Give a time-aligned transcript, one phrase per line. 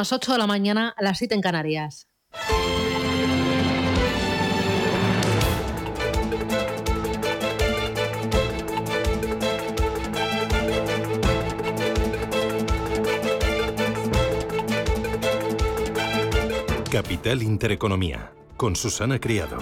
[0.00, 2.06] las 8 de la mañana las 7 en Canarias.
[16.92, 19.58] Capital Intereconomía, con Susana Criado.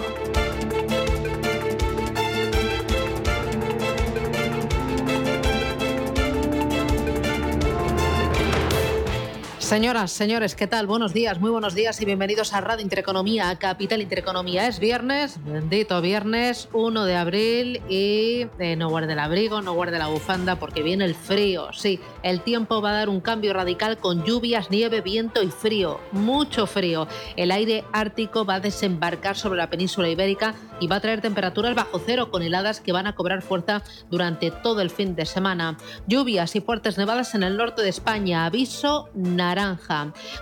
[9.67, 10.87] Señoras, señores, ¿qué tal?
[10.87, 14.65] Buenos días, muy buenos días y bienvenidos a Radio Intereconomía, a Capital Intereconomía.
[14.65, 19.99] Es viernes, bendito viernes, 1 de abril y eh, no guarde el abrigo, no guarde
[19.99, 21.73] la bufanda porque viene el frío.
[21.73, 25.99] Sí, el tiempo va a dar un cambio radical con lluvias, nieve, viento y frío,
[26.13, 27.05] mucho frío.
[27.35, 31.75] El aire ártico va a desembarcar sobre la península ibérica y va a traer temperaturas
[31.75, 35.77] bajo cero con heladas que van a cobrar fuerza durante todo el fin de semana.
[36.07, 39.56] Lluvias y fuertes nevadas en el norte de España, aviso naranja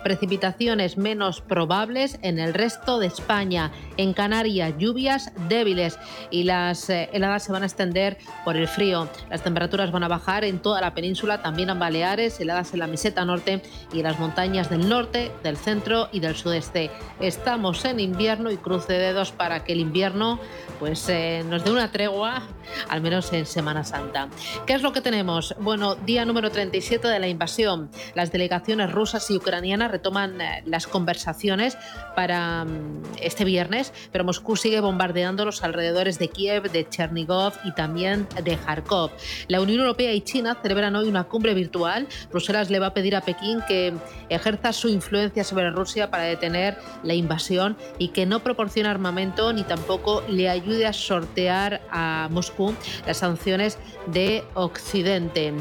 [0.03, 3.71] Precipitaciones menos probables en el resto de España.
[3.97, 5.97] En Canarias, lluvias débiles
[6.31, 9.07] y las eh, heladas se van a extender por el frío.
[9.29, 12.87] Las temperaturas van a bajar en toda la península, también en Baleares, heladas en la
[12.87, 13.61] meseta norte
[13.93, 16.91] y en las montañas del norte, del centro y del sudeste.
[17.21, 20.39] Estamos en invierno y cruce de dedos para que el invierno
[20.79, 22.43] pues eh, nos dé una tregua,
[22.89, 24.27] al menos en Semana Santa.
[24.65, 25.55] ¿Qué es lo que tenemos?
[25.59, 27.89] Bueno, día número 37 de la invasión.
[28.13, 31.77] Las delegaciones rusas rusas y ucranianas retoman eh, las conversaciones
[32.15, 37.71] para mm, este viernes, pero Moscú sigue bombardeando los alrededores de Kiev, de Chernigov y
[37.73, 39.11] también de Kharkov.
[39.47, 42.07] La Unión Europea y China celebran hoy una cumbre virtual.
[42.31, 43.93] Bruselas le va a pedir a Pekín que
[44.29, 49.61] ejerza su influencia sobre Rusia para detener la invasión y que no proporcione armamento ni
[49.61, 52.73] tampoco le ayude a sortear a Moscú
[53.05, 55.53] las sanciones de Occidente.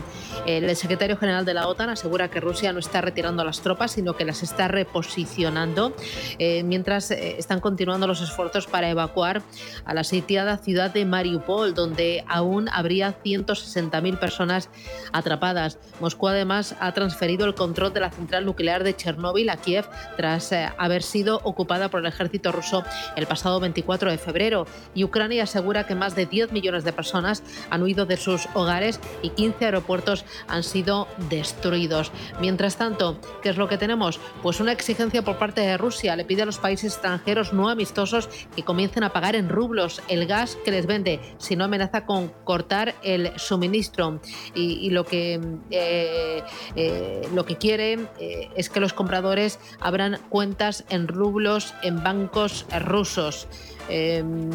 [0.46, 3.92] El secretario general de la OTAN asegura que Rusia no está retirando a las tropas,
[3.92, 5.94] sino que las está reposicionando,
[6.38, 9.42] eh, mientras eh, están continuando los esfuerzos para evacuar
[9.84, 14.68] a la sitiada ciudad de Mariupol, donde aún habría 160.000 personas
[15.12, 15.78] atrapadas.
[16.00, 20.52] Moscú además ha transferido el control de la central nuclear de Chernóbil a Kiev tras
[20.52, 22.84] eh, haber sido ocupada por el ejército ruso
[23.16, 24.66] el pasado 24 de febrero.
[24.94, 29.00] Y Ucrania asegura que más de 10 millones de personas han huido de sus hogares
[29.22, 32.12] y 15 aeropuertos han sido destruidos.
[32.40, 34.20] Mientras tanto, ¿Qué es lo que tenemos?
[34.42, 36.16] Pues una exigencia por parte de Rusia.
[36.16, 40.26] Le pide a los países extranjeros no amistosos que comiencen a pagar en rublos el
[40.26, 44.20] gas que les vende, si no amenaza con cortar el suministro.
[44.54, 45.40] Y, lo, que,
[45.70, 46.42] eh,
[46.76, 52.66] eh, lo que quiere eh, es que los compradores abran cuentas en rublos en bancos
[52.80, 53.48] rusos.
[53.88, 54.50] Em,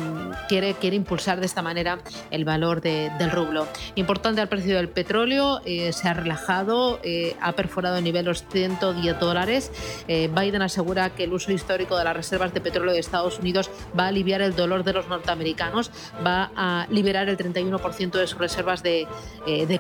[0.48, 2.00] quiere, quiere impulsar de esta manera
[2.32, 3.68] el valor del rublo.
[3.96, 8.44] Importante al precio del petróleo, eh, se ha relajado, eh, ha perforado el nivel los
[8.48, 9.72] 110 dólares.
[10.08, 13.70] Eh, Biden asegura que el uso histórico de las reservas de petróleo de Estados Unidos
[13.98, 15.92] va a aliviar el dolor de los norteamericanos,
[16.26, 19.08] va a liberar el 31% de sus reservas de,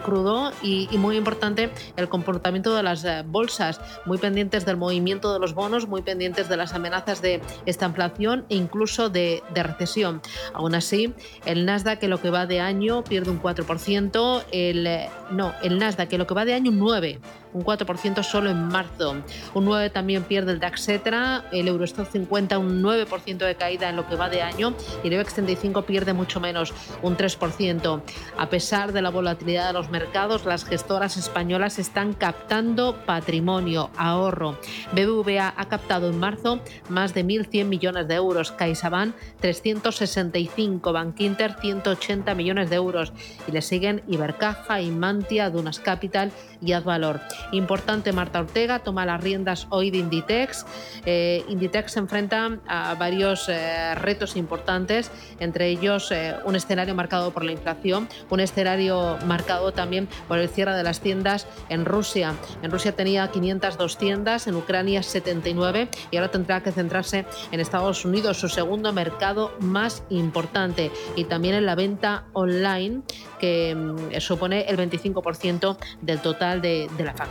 [0.04, 5.40] crudo y, y, muy importante el comportamiento de las bolsas, muy pendientes del movimiento de
[5.40, 10.22] los bonos, muy pendientes de las amenazas de esta inflación e incluso de de, recesión.
[10.54, 11.14] Aún así,
[11.46, 15.78] el Nasdaq que lo que va de año pierde un 4%, el, eh, no, el
[15.80, 17.20] Nasdaq que lo que va de año un 9%
[17.54, 19.16] un 4% solo en marzo.
[19.54, 23.96] Un 9% también pierde el DAX Etra, el Eurostock 50 un 9% de caída en
[23.96, 24.74] lo que va de año
[25.04, 28.02] y el IBEX 35 pierde mucho menos, un 3%.
[28.38, 34.60] A pesar de la volatilidad de los mercados, las gestoras españolas están captando patrimonio, ahorro.
[34.94, 42.34] BBVA ha captado en marzo más de 1.100 millones de euros, CaixaBank 365, Bankinter 180
[42.36, 43.14] millones de euros
[43.48, 46.31] y le siguen Ibercaja, Imantia, Dunas Capital
[46.62, 47.22] y Advalor.
[47.52, 50.66] Importante, Marta Ortega toma las riendas hoy de Inditex.
[51.06, 57.32] Eh, Inditex se enfrenta a varios eh, retos importantes, entre ellos eh, un escenario marcado
[57.32, 62.36] por la inflación, un escenario marcado también por el cierre de las tiendas en Rusia.
[62.62, 68.06] En Rusia tenía 502 tiendas, en Ucrania 79 y ahora tendrá que centrarse en Estados
[68.06, 73.02] Unidos, su segundo mercado más importante, y también en la venta online,
[73.40, 77.29] que mm, supone el 25% del total de, de la factura.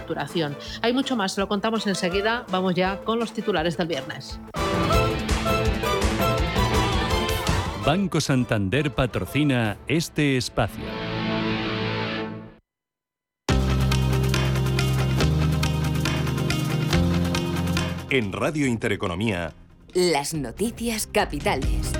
[0.83, 2.45] Hay mucho más, lo contamos enseguida.
[2.51, 4.41] Vamos ya con los titulares del viernes.
[7.85, 10.85] Banco Santander patrocina este espacio.
[18.11, 19.53] En Radio Intereconomía.
[19.95, 21.93] Las noticias capitales.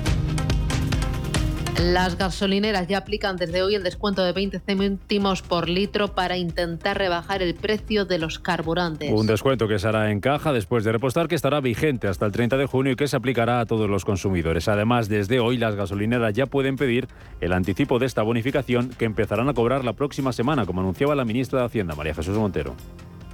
[1.77, 6.97] Las gasolineras ya aplican desde hoy el descuento de 20 céntimos por litro para intentar
[6.97, 9.11] rebajar el precio de los carburantes.
[9.11, 12.31] Un descuento que se hará en caja después de repostar que estará vigente hasta el
[12.31, 14.67] 30 de junio y que se aplicará a todos los consumidores.
[14.67, 17.07] Además, desde hoy las gasolineras ya pueden pedir
[17.39, 21.25] el anticipo de esta bonificación que empezarán a cobrar la próxima semana, como anunciaba la
[21.25, 22.75] ministra de Hacienda, María Jesús Montero.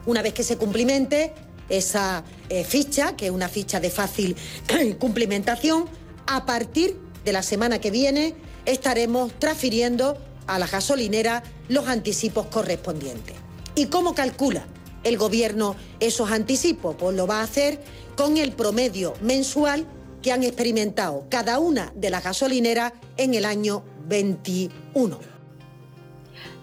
[0.05, 1.33] Una vez que se cumplimente
[1.69, 4.35] esa eh, ficha, que es una ficha de fácil
[4.99, 5.85] cumplimentación,
[6.27, 8.35] a partir de la semana que viene
[8.65, 10.17] estaremos transfiriendo
[10.47, 13.35] a la gasolinera los anticipos correspondientes.
[13.75, 14.67] ¿Y cómo calcula
[15.03, 16.95] el Gobierno esos anticipos?
[16.97, 17.81] Pues lo va a hacer
[18.15, 19.85] con el promedio mensual
[20.21, 25.34] que han experimentado cada una de las gasolineras en el año 21.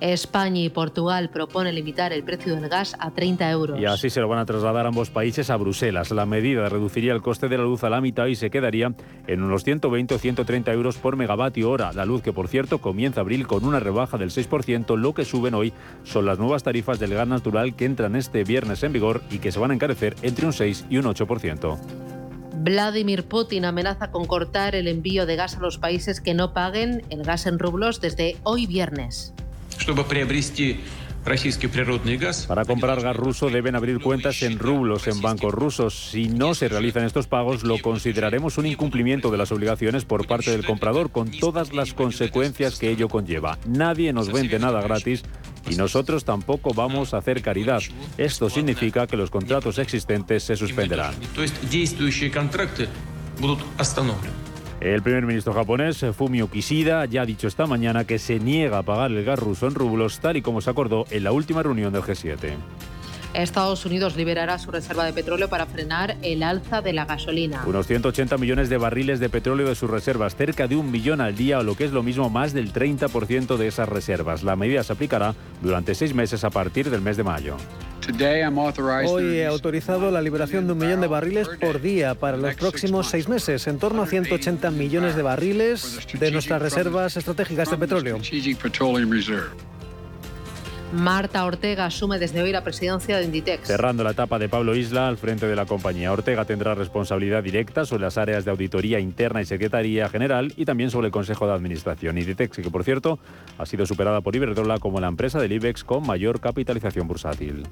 [0.01, 3.81] España y Portugal proponen limitar el precio del gas a 30 euros.
[3.81, 6.11] Y así se lo van a trasladar ambos países a Bruselas.
[6.11, 8.93] La medida reduciría el coste de la luz a la mitad y se quedaría
[9.27, 11.93] en unos 120 o 130 euros por megavatio hora.
[11.93, 14.97] La luz que, por cierto, comienza abril con una rebaja del 6%.
[14.97, 15.73] Lo que suben hoy
[16.05, 19.53] son las nuevas tarifas del gas natural que entran este viernes en vigor y que
[19.53, 21.79] se van a encarecer entre un 6 y un 8%.
[22.55, 27.03] Vladimir Putin amenaza con cortar el envío de gas a los países que no paguen
[27.11, 29.35] el gas en rublos desde hoy viernes.
[32.47, 36.11] Para comprar gas ruso deben abrir cuentas en rublos en bancos rusos.
[36.11, 40.51] Si no se realizan estos pagos, lo consideraremos un incumplimiento de las obligaciones por parte
[40.51, 43.59] del comprador, con todas las consecuencias que ello conlleva.
[43.67, 45.23] Nadie nos vende nada gratis
[45.71, 47.83] y nosotros tampoco vamos a hacer caridad.
[48.19, 51.15] Esto significa que los contratos existentes se suspenderán.
[54.83, 58.83] El primer ministro japonés, Fumio Kishida, ya ha dicho esta mañana que se niega a
[58.83, 61.93] pagar el gas ruso en rublos, tal y como se acordó en la última reunión
[61.93, 62.57] del G7.
[63.35, 67.63] Estados Unidos liberará su reserva de petróleo para frenar el alza de la gasolina.
[67.67, 71.37] Unos 180 millones de barriles de petróleo de sus reservas, cerca de un millón al
[71.37, 74.43] día o lo que es lo mismo más del 30% de esas reservas.
[74.43, 77.57] La medida se aplicará durante seis meses a partir del mes de mayo.
[79.07, 83.09] Hoy he autorizado la liberación de un millón de barriles por día para los próximos
[83.09, 88.19] seis meses, en torno a 180 millones de barriles de nuestras reservas estratégicas de petróleo.
[90.93, 93.67] Marta Ortega asume desde hoy la presidencia de Inditex.
[93.67, 96.13] Cerrando la etapa de Pablo Isla al frente de la compañía.
[96.13, 100.91] Ortega tendrá responsabilidad directa sobre las áreas de auditoría interna y secretaría general y también
[100.91, 102.19] sobre el Consejo de Administración.
[102.19, 103.19] Inditex, que por cierto
[103.57, 107.65] ha sido superada por Iberdrola como la empresa del IBEX con mayor capitalización bursátil.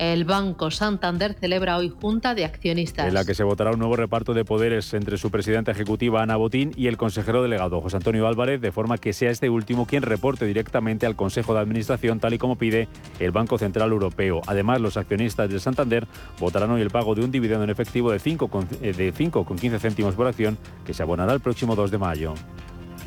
[0.00, 3.06] El Banco Santander celebra hoy Junta de Accionistas.
[3.06, 6.36] En la que se votará un nuevo reparto de poderes entre su presidenta ejecutiva Ana
[6.36, 10.02] Botín y el consejero delegado José Antonio Álvarez, de forma que sea este último quien
[10.02, 12.88] reporte directamente al Consejo de Administración, tal y como pide
[13.18, 14.42] el Banco Central Europeo.
[14.46, 16.06] Además, los accionistas del Santander
[16.38, 20.58] votarán hoy el pago de un dividendo en efectivo de 5,15 eh, céntimos por acción
[20.84, 22.34] que se abonará el próximo 2 de mayo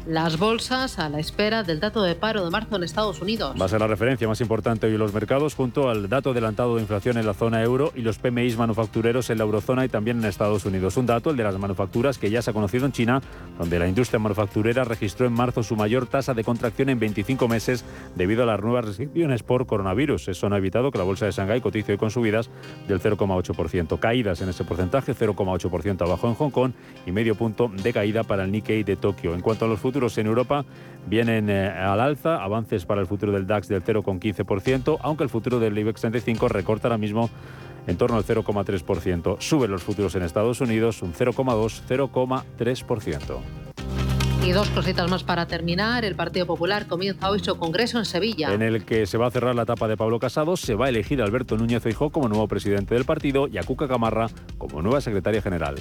[0.05, 3.55] las bolsas a la espera del dato de paro de marzo en Estados Unidos.
[3.59, 6.75] Va a ser la referencia más importante hoy en los mercados junto al dato adelantado
[6.75, 10.19] de inflación en la zona euro y los PMIs manufactureros en la eurozona y también
[10.19, 10.97] en Estados Unidos.
[10.97, 13.21] Un dato, el de las manufacturas, que ya se ha conocido en China,
[13.57, 17.85] donde la industria manufacturera registró en marzo su mayor tasa de contracción en 25 meses
[18.15, 20.27] debido a las nuevas restricciones por coronavirus.
[20.27, 22.49] Eso no ha evitado que la bolsa de Shanghái cotice hoy con subidas
[22.87, 23.99] del 0,8%.
[23.99, 26.71] Caídas en ese porcentaje, 0,8% abajo en Hong Kong
[27.05, 29.33] y medio punto de caída para el Nikkei de Tokio.
[29.33, 30.65] En cuanto a los en Europa
[31.05, 35.59] vienen eh, al alza, avances para el futuro del DAX del 0,15%, aunque el futuro
[35.59, 37.29] del IBEX 35 recorta ahora mismo
[37.85, 39.37] en torno al 0,3%.
[39.39, 43.37] Suben los futuros en Estados Unidos un 0,2, 0,3%.
[44.43, 46.03] Y dos cositas más para terminar.
[46.03, 48.53] El Partido Popular comienza hoy su congreso en Sevilla.
[48.53, 50.89] En el que se va a cerrar la etapa de Pablo Casado, se va a
[50.89, 54.81] elegir a Alberto Núñez Feijóo como nuevo presidente del partido y a Cuca Camarra como
[54.81, 55.75] nueva secretaria general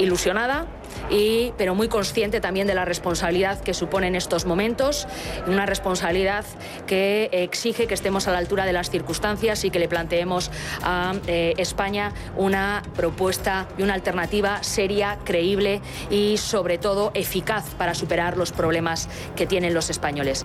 [0.00, 0.66] ilusionada,
[1.10, 5.06] y, pero muy consciente también de la responsabilidad que supone en estos momentos,
[5.46, 6.44] una responsabilidad
[6.86, 10.50] que exige que estemos a la altura de las circunstancias y que le planteemos
[10.82, 15.80] a eh, España una propuesta y una alternativa seria, creíble
[16.10, 20.44] y sobre todo eficaz para superar los problemas que tienen los españoles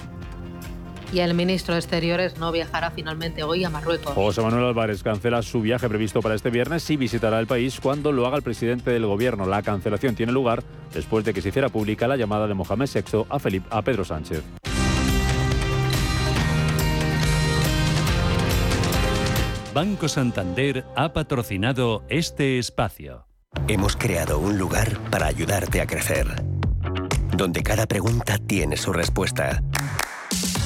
[1.12, 4.14] y el ministro de Exteriores no viajará finalmente hoy a Marruecos.
[4.14, 8.12] José Manuel Álvarez cancela su viaje previsto para este viernes y visitará el país cuando
[8.12, 9.46] lo haga el presidente del gobierno.
[9.46, 13.26] La cancelación tiene lugar después de que se hiciera pública la llamada de Mohamed VI
[13.30, 14.44] a, Felipe, a Pedro Sánchez.
[19.76, 23.28] Banco Santander ha patrocinado este espacio.
[23.68, 26.28] Hemos creado un lugar para ayudarte a crecer,
[27.36, 29.62] donde cada pregunta tiene su respuesta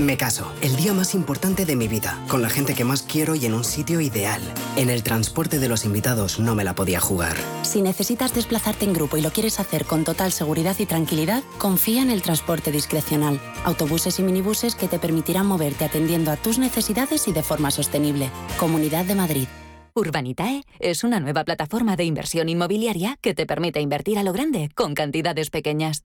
[0.00, 3.36] Me caso, el día más importante de mi vida, con la gente que más quiero
[3.36, 4.42] y en un sitio ideal.
[4.76, 7.36] En el transporte de los invitados no me la podía jugar.
[7.62, 12.02] Si necesitas desplazarte en grupo y lo quieres hacer con total seguridad y tranquilidad, confía
[12.02, 13.40] en el transporte discrecional.
[13.64, 18.30] Autobuses y minibuses que te permitirán moverte atendiendo a tus necesidades y de forma sostenible.
[18.58, 19.48] Comunidad de Madrid.
[19.94, 24.70] Urbanitae es una nueva plataforma de inversión inmobiliaria que te permite invertir a lo grande
[24.74, 26.04] con cantidades pequeñas.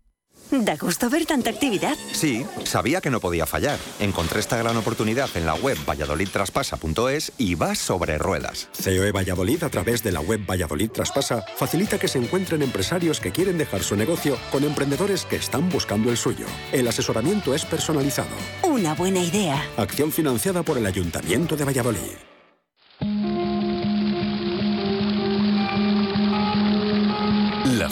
[0.49, 1.95] Da gusto ver tanta actividad.
[2.11, 3.79] Sí, sabía que no podía fallar.
[3.99, 8.69] Encontré esta gran oportunidad en la web valladolidtraspasa.es y va sobre ruedas.
[8.83, 13.31] COE Valladolid a través de la web Valladolid Traspasa facilita que se encuentren empresarios que
[13.31, 16.45] quieren dejar su negocio con emprendedores que están buscando el suyo.
[16.71, 18.29] El asesoramiento es personalizado.
[18.63, 19.63] Una buena idea.
[19.77, 22.30] Acción financiada por el Ayuntamiento de Valladolid.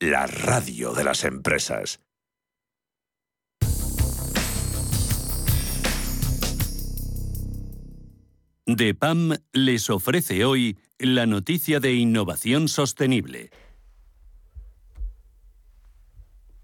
[0.00, 2.00] la radio de las empresas.
[8.66, 13.50] DEPAM les ofrece hoy la noticia de innovación sostenible.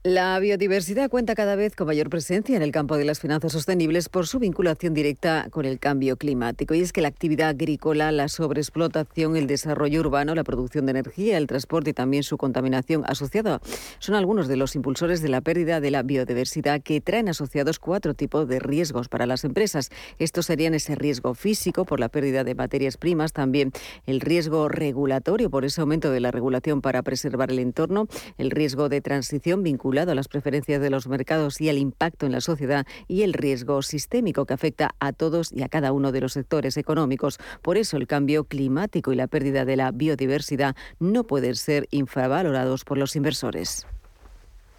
[0.06, 4.10] La biodiversidad cuenta cada vez con mayor presencia en el campo de las finanzas sostenibles
[4.10, 6.74] por su vinculación directa con el cambio climático.
[6.74, 11.38] Y es que la actividad agrícola, la sobreexplotación, el desarrollo urbano, la producción de energía,
[11.38, 13.62] el transporte y también su contaminación asociada
[13.98, 18.12] son algunos de los impulsores de la pérdida de la biodiversidad que traen asociados cuatro
[18.12, 19.88] tipos de riesgos para las empresas.
[20.18, 23.72] Estos serían ese riesgo físico por la pérdida de materias primas, también
[24.04, 28.06] el riesgo regulatorio por ese aumento de la regulación para preservar el entorno,
[28.36, 32.32] el riesgo de transición vinculado a las preferencias de los mercados y el impacto en
[32.32, 36.20] la sociedad y el riesgo sistémico que afecta a todos y a cada uno de
[36.20, 37.38] los sectores económicos.
[37.62, 42.84] Por eso el cambio climático y la pérdida de la biodiversidad no pueden ser infravalorados
[42.84, 43.86] por los inversores.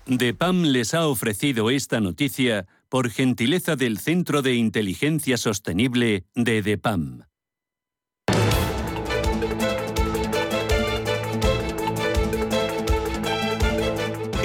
[0.05, 7.23] DEPAM les ha ofrecido esta noticia por gentileza del Centro de Inteligencia Sostenible de DEPAM.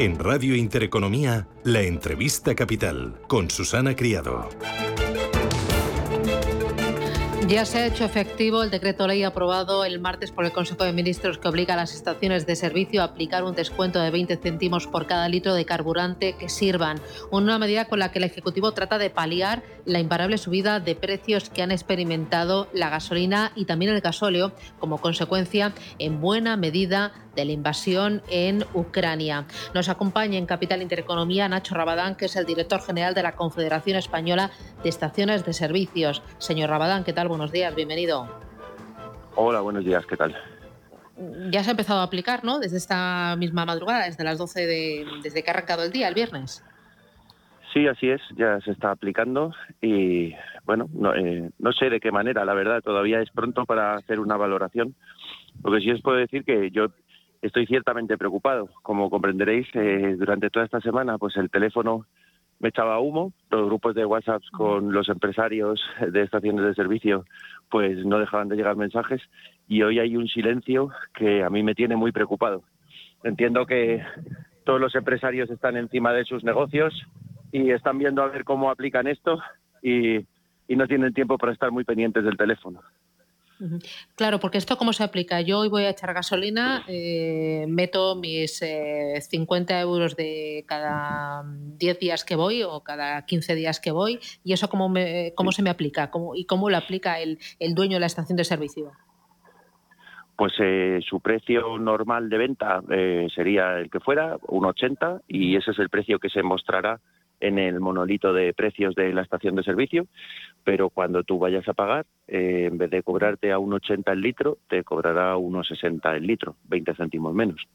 [0.01, 4.49] En Radio Intereconomía, la entrevista capital con Susana Criado.
[7.49, 10.93] Ya se ha hecho efectivo el decreto ley aprobado el martes por el Consejo de
[10.95, 14.87] Ministros que obliga a las estaciones de servicio a aplicar un descuento de 20 céntimos
[14.87, 16.99] por cada litro de carburante que sirvan.
[17.31, 21.51] Una medida con la que el Ejecutivo trata de paliar la imparable subida de precios
[21.51, 27.45] que han experimentado la gasolina y también el gasóleo como consecuencia en buena medida de
[27.45, 29.45] la invasión en Ucrania.
[29.75, 33.97] Nos acompaña en Capital Intereconomía Nacho Rabadán, que es el director general de la Confederación
[33.97, 34.51] Española
[34.83, 36.23] de Estaciones de Servicios.
[36.39, 37.29] Señor Rabadán, ¿qué tal?
[37.29, 38.29] Buenos días, bienvenido.
[39.37, 40.37] Hola, buenos días, ¿qué tal?
[41.51, 42.59] Ya se ha empezado a aplicar, ¿no?
[42.59, 46.15] Desde esta misma madrugada, desde las 12 de, desde que ha arrancado el día, el
[46.15, 46.65] viernes.
[47.73, 50.35] Sí, así es, ya se está aplicando y
[50.65, 54.19] bueno, no, eh, no sé de qué manera, la verdad, todavía es pronto para hacer
[54.19, 54.95] una valoración.
[55.63, 56.89] Lo que sí os puedo decir que yo
[57.43, 58.69] estoy ciertamente preocupado.
[58.83, 62.07] Como comprenderéis, eh, durante toda esta semana, pues el teléfono
[62.61, 67.25] me echaba humo, los grupos de WhatsApp con los empresarios de estaciones de servicio,
[67.71, 69.23] pues no dejaban de llegar mensajes
[69.67, 72.63] y hoy hay un silencio que a mí me tiene muy preocupado.
[73.25, 74.05] Entiendo que
[74.65, 77.07] todos los empresarios están encima de sus negocios
[77.51, 79.41] y están viendo a ver cómo aplican esto
[79.83, 80.27] y,
[80.69, 82.83] y no tienen tiempo para estar muy pendientes del teléfono.
[84.17, 85.41] Claro, porque esto cómo se aplica.
[85.41, 91.99] Yo hoy voy a echar gasolina, eh, meto mis 50 eh, euros de cada 10
[91.99, 94.93] días que voy o cada 15 días que voy, y eso cómo,
[95.35, 98.37] cómo se me aplica ¿Cómo, y cómo lo aplica el, el dueño de la estación
[98.37, 98.93] de servicio.
[100.41, 105.73] Pues eh, su precio normal de venta eh, sería el que fuera, 1,80, y ese
[105.73, 106.99] es el precio que se mostrará
[107.41, 110.07] en el monolito de precios de la estación de servicio,
[110.65, 114.59] pero cuando tú vayas a pagar, eh, en vez de cobrarte a 1,80 el litro,
[114.69, 117.67] te cobrará 1,60 el litro, 20 céntimos menos.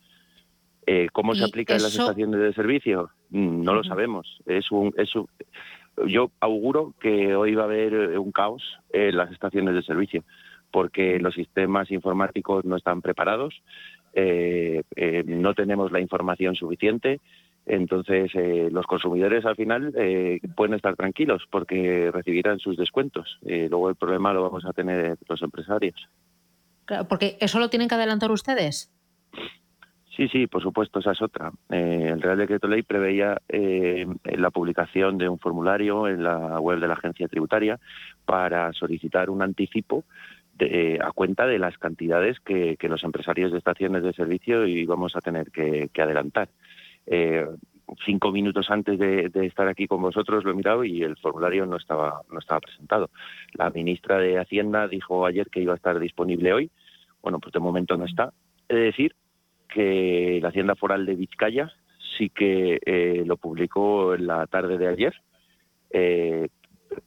[1.13, 3.10] ¿Cómo se aplica en las estaciones de servicio?
[3.31, 4.39] Mm, no lo sabemos.
[4.45, 5.10] Es un, es
[6.05, 8.62] yo auguro que hoy va a haber un caos
[8.93, 10.24] en las estaciones de servicio
[10.75, 13.63] porque los sistemas informáticos no están preparados,
[14.12, 17.22] eh, eh, no tenemos la información suficiente.
[17.65, 19.93] Entonces, eh, los consumidores al final
[20.55, 23.39] pueden estar tranquilos porque recibirán sus descuentos.
[23.41, 26.07] luego el problema lo vamos a tener los empresarios.
[27.10, 28.91] porque eso lo tienen que adelantar ustedes.
[30.15, 31.51] Sí, sí, por supuesto, esa es otra.
[31.69, 36.93] el Real Decreto Ley preveía la publicación de un formulario en la web de la
[36.93, 37.79] agencia tributaria
[38.25, 40.05] para solicitar un anticipo
[41.01, 45.51] a cuenta de las cantidades que, los empresarios de estaciones de servicio íbamos a tener
[45.51, 46.48] que, adelantar.
[47.08, 47.46] Eh,
[48.06, 51.78] cinco minutos antes de, estar aquí con vosotros lo he mirado y el formulario no
[51.78, 53.10] estaba, no estaba presentado.
[53.54, 56.72] La ministra de Hacienda dijo ayer que iba a estar disponible hoy.
[57.22, 58.34] Bueno, pues de momento no está.
[58.70, 59.16] He de decir
[59.68, 61.72] que la Hacienda Foral de Vizcaya
[62.18, 65.14] sí que eh, lo publicó en la tarde de ayer,
[65.92, 66.48] eh,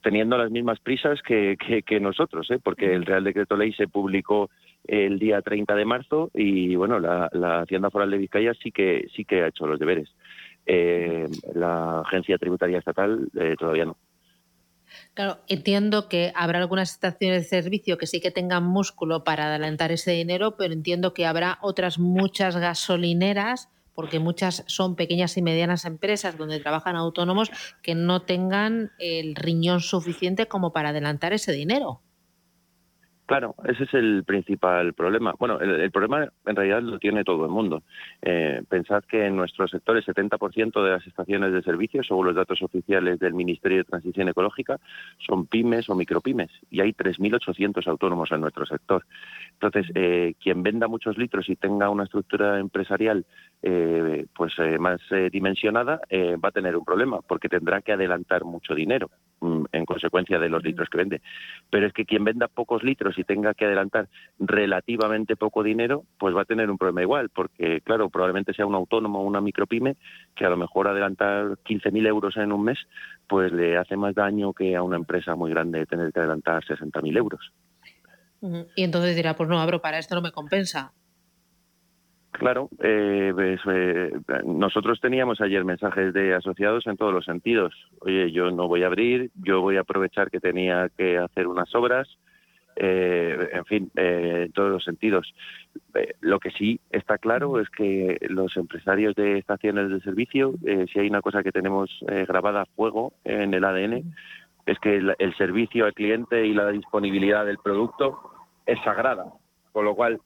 [0.03, 1.57] teniendo las mismas prisas que,
[2.01, 2.59] nosotros, ¿eh?
[2.63, 4.51] porque el Real Decreto Ley se publicó
[4.85, 7.29] el día 30 de marzo y bueno, la,
[7.63, 10.09] Hacienda Foral de Vizcaya sí que sí que ha hecho los deberes.
[10.67, 13.97] Eh, la Agencia Tributaria Estatal eh, todavía no.
[15.15, 19.93] Claro, entiendo que habrá algunas estaciones de servicio que sí que tengan músculo para adelantar
[19.93, 25.85] ese dinero, pero entiendo que habrá otras muchas gasolineras porque muchas son pequeñas y medianas
[25.85, 27.51] empresas donde trabajan autónomos
[27.83, 32.01] que no tengan el riñón suficiente como para adelantar ese dinero.
[33.29, 35.35] Claro, ese es el principal problema.
[35.39, 37.83] Bueno, el, problema en realidad lo tiene todo el mundo.
[38.23, 42.35] Eh, pensad que en nuestro sector el 70% de las estaciones de servicio, según los
[42.35, 44.81] datos oficiales del Ministerio de Transición Ecológica,
[45.27, 49.05] son pymes o micropymes y hay 3.800 autónomos en nuestro sector.
[49.53, 53.27] Entonces, eh, quien venda muchos litros y tenga una estructura empresarial
[53.61, 56.01] eh, pues más dimensionada
[56.43, 60.63] va a tener un problema porque tendrá que adelantar mucho dinero en consecuencia de los
[60.63, 61.21] litros que vende.
[61.71, 66.35] Pero es que quien venda pocos litros si tenga que adelantar relativamente poco dinero, pues
[66.35, 69.97] va a tener un problema igual, porque claro, probablemente sea un autónomo o una micropyme
[70.35, 72.79] que a lo mejor adelantar 15.000 euros en un mes,
[73.29, 77.17] pues le hace más daño que a una empresa muy grande tener que adelantar 60.000
[77.17, 77.53] euros.
[78.77, 80.93] Y entonces dirá, pues no, abro, para esto no me compensa.
[82.33, 84.13] Claro, eh, pues, eh,
[84.45, 87.75] nosotros teníamos ayer mensajes de asociados en todos los sentidos.
[88.01, 91.75] Oye, yo no voy a abrir, yo voy a aprovechar que tenía que hacer unas
[91.75, 92.07] obras,
[92.81, 95.35] eh, en fin, eh, en todos los sentidos.
[95.95, 100.55] Eh, lo que sí está claro es que los empresarios de estaciones de servicio,
[100.93, 101.91] si hay una cosa que tenemos
[102.29, 104.15] grabada a fuego en el ADN,
[104.65, 108.21] es que el, servicio al cliente y la disponibilidad del producto
[108.65, 109.25] es sagrada,
[109.73, 110.21] con lo cual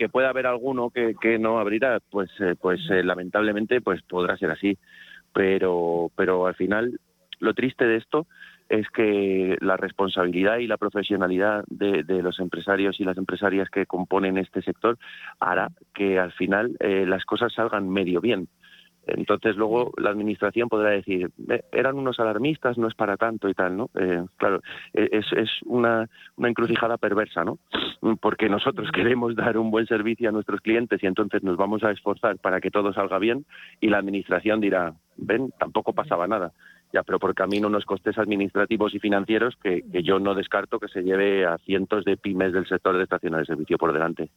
[0.00, 4.78] que pueda haber alguno que, que no abrirá, pues, pues lamentablemente pues podrá ser así,
[5.34, 6.98] pero, pero al final
[7.38, 8.26] lo triste de esto
[8.70, 14.38] es que la responsabilidad y la profesionalidad de, los empresarios y las empresarias que componen
[14.38, 14.96] este sector
[15.38, 18.48] hará que al final eh, las cosas salgan medio bien.
[19.16, 21.30] Entonces luego la administración podrá decir,
[21.72, 23.90] eran unos alarmistas, no es para tanto y tal, ¿no?
[23.94, 24.60] Eh, claro,
[24.92, 27.58] e, es, es una, una, encrucijada perversa, ¿no?
[28.20, 31.90] Porque nosotros queremos dar un buen servicio a nuestros clientes y entonces nos vamos a
[31.90, 33.44] esforzar para que todo salga bien
[33.80, 36.52] y la administración dirá, ven, tampoco pasaba nada
[36.92, 41.02] ya, pero por camino unos costes administrativos y financieros que, yo no descarto que se
[41.02, 44.30] lleve a cientos de pymes del sector de estaciones de servicio por delante.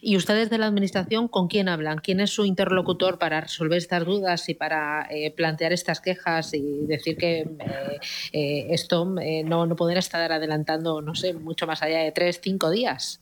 [0.00, 1.98] ¿Y ustedes de la Administración con quién hablan?
[1.98, 6.86] ¿Quién es su interlocutor para resolver estas dudas y para eh, plantear estas quejas y
[6.86, 7.48] decir que eh,
[8.32, 9.04] eh, esto
[9.44, 13.20] no, no pueden estar adelantando, no sé, mucho más allá de tres, cinco días?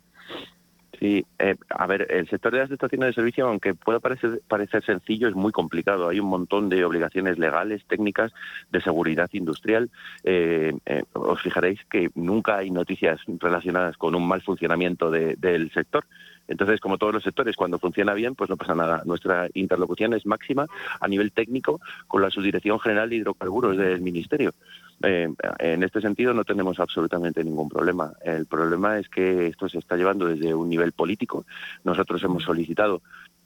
[1.02, 4.84] Sí, eh, a ver, el sector de las estaciones de servicio, aunque pueda parecer, parecer
[4.84, 6.08] sencillo, es muy complicado.
[6.08, 8.30] Hay un montón de obligaciones legales, técnicas,
[8.70, 9.90] de seguridad industrial.
[10.22, 16.04] Eh, eh, os fijaréis que nunca hay noticias relacionadas con un mal funcionamiento del sector.
[16.46, 19.02] Entonces, como todos los sectores, cuando funciona bien, pues no pasa nada.
[19.04, 20.66] Nuestra interlocución es máxima
[21.00, 24.52] a nivel técnico con la Subdirección General de Hidrocarburos del Ministerio.
[25.00, 28.12] En este sentido no tenemos absolutamente ningún problema.
[28.22, 31.44] El problema es que esto se está llevando desde un nivel político.
[31.84, 33.02] Nosotros hemos solicitado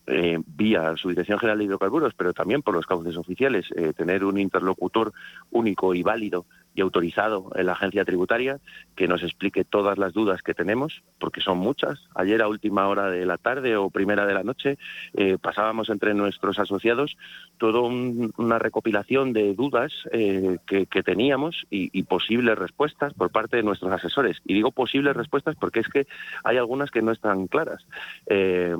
[0.09, 4.25] eh, vía su Dirección General de Hidrocarburos, pero también por los cauces oficiales, eh, tener
[4.25, 5.13] un interlocutor
[5.51, 8.61] único y válido y autorizado en la agencia tributaria
[8.95, 11.99] que nos explique todas las dudas que tenemos, porque son muchas.
[12.15, 14.79] Ayer a última hora de la tarde o primera de la noche
[15.15, 17.17] eh, pasábamos entre nuestros asociados
[17.59, 23.93] toda una recopilación de dudas eh, que, teníamos y, posibles respuestas por parte de nuestros
[23.93, 24.39] asesores.
[24.45, 26.07] Y digo posibles respuestas porque es que
[26.45, 27.85] hay algunas que no están claras.
[28.27, 28.77] Eh,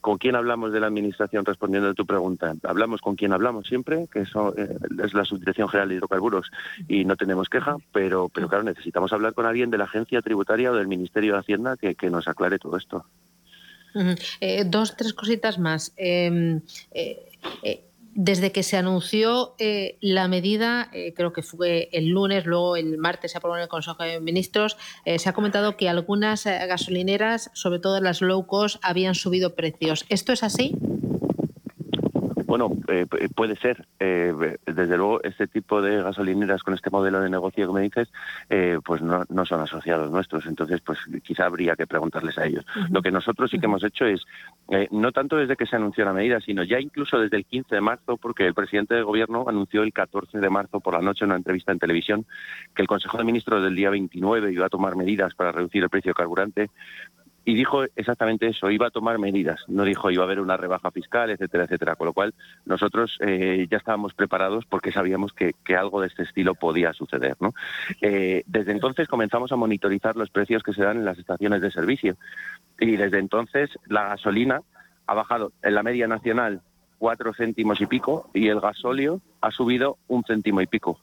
[0.00, 2.54] ¿Con quién hablamos de la Administración respondiendo a tu pregunta?
[2.64, 6.50] Hablamos con quién hablamos siempre, que eso, es la Subdirección General de Hidrocarburos
[6.88, 10.70] y no tenemos queja, pero, pero claro, necesitamos hablar con alguien de la agencia tributaria
[10.70, 13.04] o del Ministerio de Hacienda que, nos aclare todo esto.
[14.40, 15.92] Eh, dos, tres cositas más.
[15.96, 16.60] Em,
[16.92, 17.30] eh,
[17.62, 19.54] eh, desde que se anunció
[20.00, 24.02] la medida, creo que fue el lunes, luego el martes se aprobó en el Consejo
[24.02, 29.54] de Ministros, se ha comentado que algunas gasolineras, sobre todo las low cost, habían subido
[29.54, 30.04] precios.
[30.08, 30.74] ¿Esto es así?
[32.48, 33.06] Bueno, eh,
[33.36, 33.86] puede ser.
[34.00, 38.08] Eh, desde luego, este tipo de gasolineras con este modelo de negocio que me dices,
[38.48, 40.46] eh, pues no, son asociados nuestros.
[40.46, 42.64] Entonces, pues quizá habría que preguntarles a ellos.
[42.88, 44.24] Lo que nosotros sí que hemos hecho es,
[44.90, 47.80] no tanto desde que se anunció la medida, sino ya incluso desde el 15 de
[47.82, 51.32] marzo, porque el presidente del gobierno anunció el 14 de marzo por la noche en
[51.32, 52.24] una entrevista en televisión
[52.74, 55.90] que el Consejo de Ministros del día 29 iba a tomar medidas para reducir el
[55.90, 56.70] precio del carburante
[57.48, 60.90] y dijo exactamente eso, iba a tomar medidas, no dijo iba a haber una rebaja
[60.90, 62.34] fiscal, etcétera, etcétera, con lo cual
[62.66, 67.38] nosotros eh, ya estábamos preparados porque sabíamos que, algo de este estilo podía suceder.
[67.40, 67.54] ¿no?
[68.02, 71.70] Eh, desde entonces comenzamos a monitorizar los precios que se dan en las estaciones de
[71.70, 72.18] servicio
[72.78, 74.60] y desde entonces la gasolina
[75.06, 76.60] ha bajado en la media nacional
[76.98, 81.00] cuatro céntimos y pico y el gasóleo ha subido un céntimo y pico.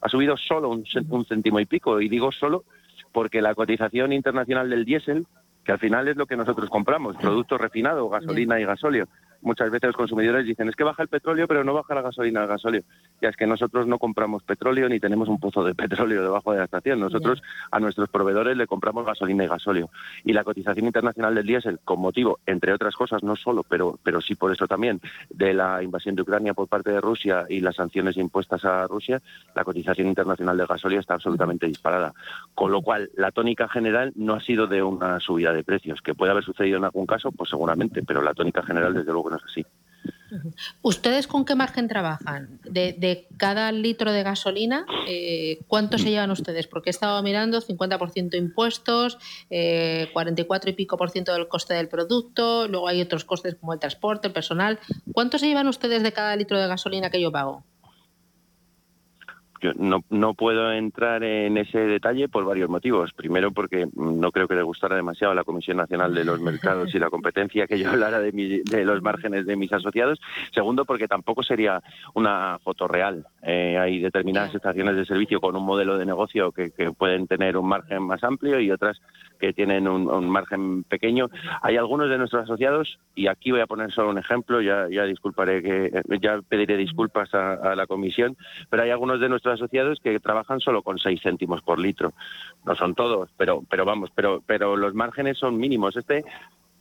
[0.00, 2.64] Ha subido solo un, un céntimo y pico y digo solo
[3.12, 5.26] porque la cotización internacional del diésel
[5.64, 9.06] que al final es lo que nosotros compramos, producto refinado, gasolina y gasóleo
[9.42, 12.42] muchas veces los consumidores dicen es que baja el petróleo pero no baja la gasolina
[12.42, 12.82] el gasóleo.
[13.20, 16.58] Ya es que nosotros no compramos petróleo ni tenemos un pozo de petróleo debajo de
[16.58, 17.00] la estación.
[17.00, 19.90] Nosotros a nuestros proveedores le compramos gasolina y gasóleo.
[20.24, 24.20] Y la cotización internacional del diésel, con motivo, entre otras cosas, no solo, pero, pero
[24.20, 25.00] sí por eso también,
[25.30, 29.20] de la invasión de Ucrania por parte de Rusia y las sanciones impuestas a Rusia,
[29.54, 32.14] la cotización internacional del gasóleo está absolutamente disparada.
[32.54, 36.00] Con lo cual, la tónica general no ha sido de una subida de precios.
[36.00, 39.30] Que puede haber sucedido en algún caso, pues seguramente, pero la tónica general, desde luego,
[39.34, 39.64] así.
[40.80, 42.58] ¿Ustedes con qué margen trabajan?
[42.64, 46.66] De, cada litro de gasolina, eh, ¿cuánto se llevan ustedes?
[46.66, 49.18] Porque he estado mirando 50% impuestos,
[49.48, 53.72] 44 eh, y pico por ciento del coste del producto, luego hay otros costes como
[53.72, 54.78] el transporte, el personal.
[55.12, 57.64] ¿Cuánto se llevan ustedes de cada litro de gasolina que yo pago?
[59.62, 63.12] Yo no, no puedo entrar en ese detalle por varios motivos.
[63.12, 66.92] Primero, porque no creo que le gustara demasiado a la Comisión Nacional de los Mercados
[66.94, 70.20] y la Competencia que yo hablara de, de los márgenes de mis asociados.
[70.52, 71.80] Segundo, porque tampoco sería
[72.14, 73.24] una foto real.
[73.42, 77.68] Eh, hay determinadas estaciones de servicio con un modelo de negocio que, pueden tener un
[77.68, 79.00] margen más amplio y otras
[79.38, 81.28] que tienen un, margen pequeño.
[81.62, 85.04] Hay algunos de nuestros asociados, y aquí voy a poner solo un ejemplo, ya, ya
[85.04, 88.36] disculparé que ya pediré disculpas a, a la Comisión,
[88.70, 92.12] pero hay algunos de nuestros asociados que trabajan solo con 6 céntimos por litro.
[92.64, 95.96] No son todos, pero, pero vamos, pero, pero los márgenes son mínimos.
[95.96, 96.24] Este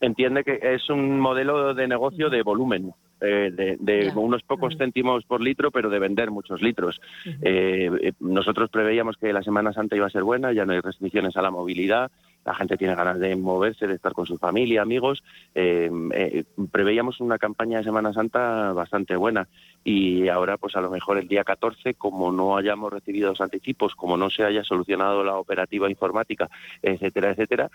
[0.01, 2.93] entiende que es un modelo de negocio de volumen.
[3.23, 6.99] Eh, de, unos pocos céntimos por litro, pero de vender muchos litros.
[7.43, 10.79] Eh, eh, nosotros preveíamos que la Semana Santa iba a ser buena, ya no hay
[10.79, 12.09] restricciones a la movilidad,
[12.43, 15.23] la gente tiene ganas de moverse, de estar con su familia, amigos.
[15.53, 19.47] preveíamos una campaña de Semana Santa bastante buena
[19.83, 23.95] y ahora pues a lo mejor el día 14 como no hayamos recibido los anticipos
[23.95, 26.49] como no se haya solucionado la operativa informática
[26.81, 27.69] etcétera etcétera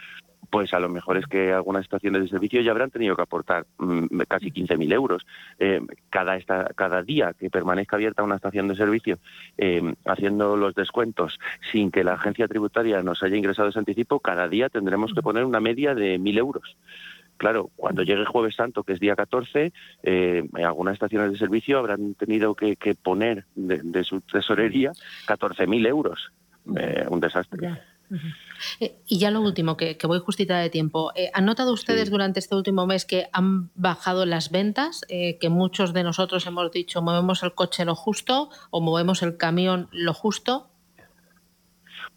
[0.51, 3.67] pues a lo mejor es que algunas estaciones de servicio ya habrán tenido que aportar
[3.79, 5.27] mm, casi 15.000 euros.
[5.59, 9.19] Eh, cada esta, cada día que permanezca abierta una estación de servicio
[9.59, 11.39] eh, haciendo los descuentos
[11.73, 15.45] sin que la agencia tributaria nos haya ingresado ese anticipo cada día tendremos que poner
[15.45, 16.77] una media de 1.000 euros
[17.37, 19.73] Claro, cuando llegue Jueves Santo, que es día 14,
[20.03, 24.93] eh, algunas estaciones de servicio habrán tenido que, poner de, su tesorería
[25.27, 26.31] 14.000 euros.
[26.75, 27.79] Eh, un desastre.
[28.81, 31.13] Eh, y ya lo último, que, voy justita de tiempo.
[31.15, 35.03] Eh, ¿Han notado ustedes durante este último mes que han bajado las ventas?
[35.09, 39.89] que muchos de nosotros hemos dicho, movemos el coche lo justo o movemos el camión
[39.93, 40.71] lo justo.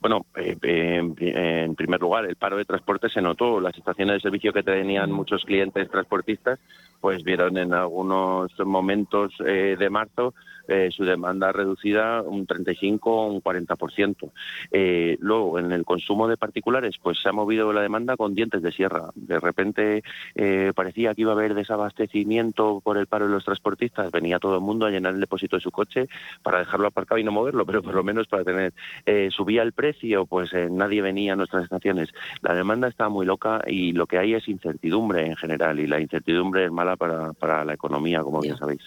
[0.01, 3.59] Bueno, eh, en primer lugar, el paro de transporte se notó.
[3.59, 6.59] Las estaciones de servicio que tenían muchos clientes transportistas,
[7.01, 10.33] pues vieron en algunos momentos eh, de marzo
[10.69, 14.31] eh, su demanda reducida un 35 o un 40%.
[14.71, 18.61] Eh, luego, en el consumo de particulares, pues se ha movido la demanda con dientes
[18.61, 19.09] de sierra.
[19.15, 20.03] De repente
[20.35, 24.11] eh, parecía que iba a haber desabastecimiento por el paro de los transportistas.
[24.11, 26.07] Venía todo el mundo a llenar el depósito de su coche
[26.43, 28.73] para dejarlo aparcado y no moverlo, pero por lo menos para tener.
[29.31, 32.09] subía el precio, pues nadie venía a nuestras estaciones.
[32.41, 35.99] La demanda está muy loca y lo que hay es incertidumbre en general y la
[35.99, 38.83] incertidumbre es mala para, para la economía, como bien sabéis.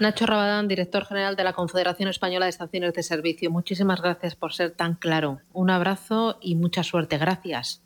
[0.00, 3.50] Nacho Rabadán, director general de la Confederación Española de Estaciones de Servicio.
[3.50, 5.40] Muchísimas gracias por ser tan claro.
[5.52, 7.18] Un abrazo y mucha suerte.
[7.18, 7.82] Gracias.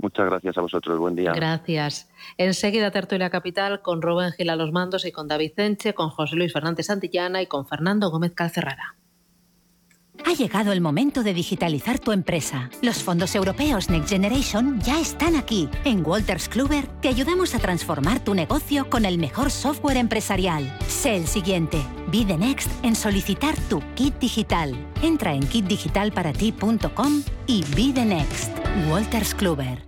[0.00, 0.98] Muchas gracias a vosotros.
[0.98, 1.32] Buen día.
[1.32, 2.08] Gracias.
[2.36, 6.36] Enseguida Tertulia Capital con Rubén Gil a los mandos y con David Cenche, con José
[6.36, 8.94] Luis Fernández Santillana y con Fernando Gómez Calcerrada.
[10.24, 12.70] Ha llegado el momento de digitalizar tu empresa.
[12.82, 15.68] Los fondos europeos Next Generation ya están aquí.
[15.84, 20.70] En Walters Kluber te ayudamos a transformar tu negocio con el mejor software empresarial.
[20.86, 21.82] Sé el siguiente.
[22.12, 24.74] Be the next en solicitar tu kit digital.
[25.02, 28.50] Entra en kitdigitalparati.com y be the next.
[28.90, 29.87] Walters Kluber.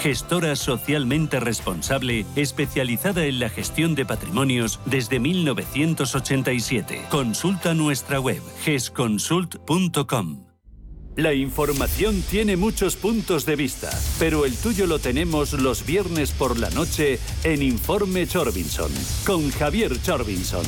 [0.00, 7.02] gestora socialmente responsable especializada en la gestión de patrimonios desde 1987.
[7.10, 10.44] Consulta nuestra web gesconsult.com.
[11.16, 16.58] La información tiene muchos puntos de vista, pero el tuyo lo tenemos los viernes por
[16.58, 18.90] la noche en Informe Chorbinson,
[19.26, 20.64] con Javier Chorbinson,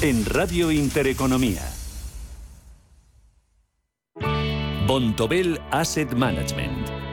[0.00, 1.62] en Radio Intereconomía.
[4.86, 6.97] Bontobel Asset Management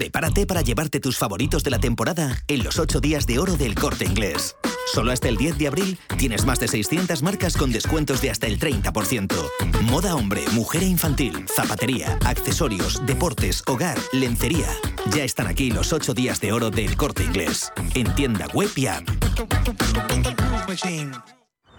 [0.00, 3.74] Prepárate para llevarte tus favoritos de la temporada en los 8 días de oro del
[3.74, 4.56] corte inglés.
[4.94, 8.46] Solo hasta el 10 de abril tienes más de 600 marcas con descuentos de hasta
[8.46, 9.36] el 30%.
[9.82, 14.68] Moda hombre, mujer e infantil, zapatería, accesorios, deportes, hogar, lencería.
[15.14, 17.70] Ya están aquí los 8 días de oro del corte inglés.
[17.94, 18.86] En tienda web y.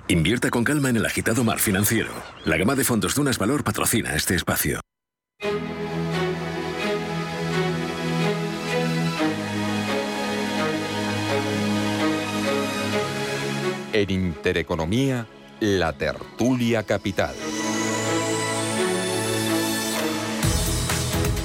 [0.10, 2.12] Invierta con calma en el agitado mar financiero.
[2.46, 4.80] La gama de fondos Dunas Valor patrocina este espacio.
[13.94, 15.28] En Intereconomía,
[15.60, 17.36] la tertulia capital.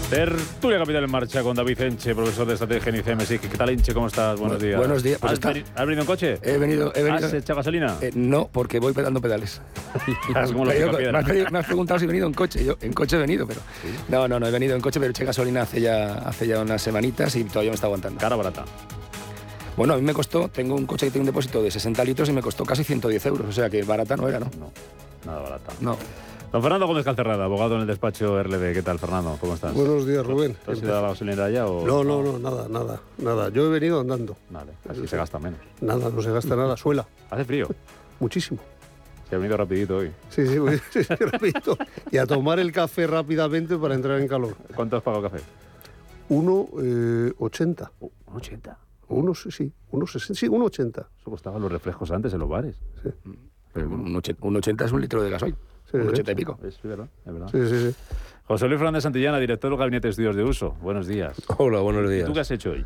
[0.09, 3.29] Tertulia Capital en marcha con David Enche, profesor de estrategia en ICMS.
[3.41, 3.93] ¿Qué tal, Enche?
[3.93, 4.39] ¿Cómo estás?
[4.39, 4.79] Buenos días.
[4.79, 5.19] Buenos días.
[5.19, 6.39] Pues ¿Has, venido en coche?
[6.43, 6.93] He venido.
[6.95, 7.27] He venido.
[7.27, 7.97] ¿Has echado gasolina?
[8.01, 9.61] Eh, no, porque voy pedando pedales.
[10.33, 12.65] me, has, me, has, preguntado si he venido en coche.
[12.65, 13.61] Yo en coche he venido, pero.
[14.09, 16.81] No, no, no, he venido en coche, pero eché gasolina hace ya, hace ya unas
[16.81, 18.21] semanitas y todavía me está aguantando.
[18.21, 18.65] ¿Cara barata?
[19.77, 22.29] Bueno, a mí me costó, tengo un coche que tiene un depósito de 60 litros
[22.31, 24.47] y me costó casi 110 euros, o sea que barata no era, ¿no?
[24.59, 24.73] No,
[25.27, 25.73] nada barata.
[25.81, 25.97] No.
[26.51, 28.73] Don Fernando Gómez Calcerrada, abogado en el despacho RLB.
[28.73, 29.37] ¿Qué tal, Fernando?
[29.39, 29.75] ¿Cómo estás?
[29.75, 30.57] Buenos días, Rubén.
[30.67, 31.87] ¿Has ido a la gasolinera ya o...?
[31.87, 33.51] No, no, no, nada, nada, nada.
[33.51, 34.37] Yo he venido andando.
[34.49, 35.61] Vale, así se gasta menos.
[35.83, 36.77] Nada, no se gasta nada.
[36.79, 37.07] Suela.
[37.31, 37.69] ¿Hace frío?
[38.21, 38.61] Muchísimo.
[39.29, 40.11] Se ha venido rapidito hoy.
[40.31, 40.47] Sí,
[40.91, 41.77] sí, sí, rapidito.
[42.11, 44.57] Y a tomar el café rápidamente para entrar en calor.
[44.75, 45.41] ¿Cuánto has pagado café?
[46.31, 46.81] 1,80.
[46.83, 48.77] Eh, ¿1,80?
[49.09, 50.35] Uno, sí, sí, 1,60.
[50.35, 51.07] Sí, 1,80.
[51.21, 52.77] Eso costaban los reflejos antes en los bares.
[53.03, 53.11] Sí.
[53.73, 55.55] Pero un 1,80 es un litro de gasoil.
[55.91, 56.59] Sí, un 80 y pico.
[56.65, 57.49] Es verdad, es verdad.
[57.53, 57.97] Sí, sí, sí.
[58.45, 60.73] José Luis Fernández Santillana, director del Gabinete de Estudios de Uso.
[60.81, 61.37] Buenos días.
[61.59, 62.27] Hola, buenos días.
[62.27, 62.85] ¿Tú qué has hecho hoy?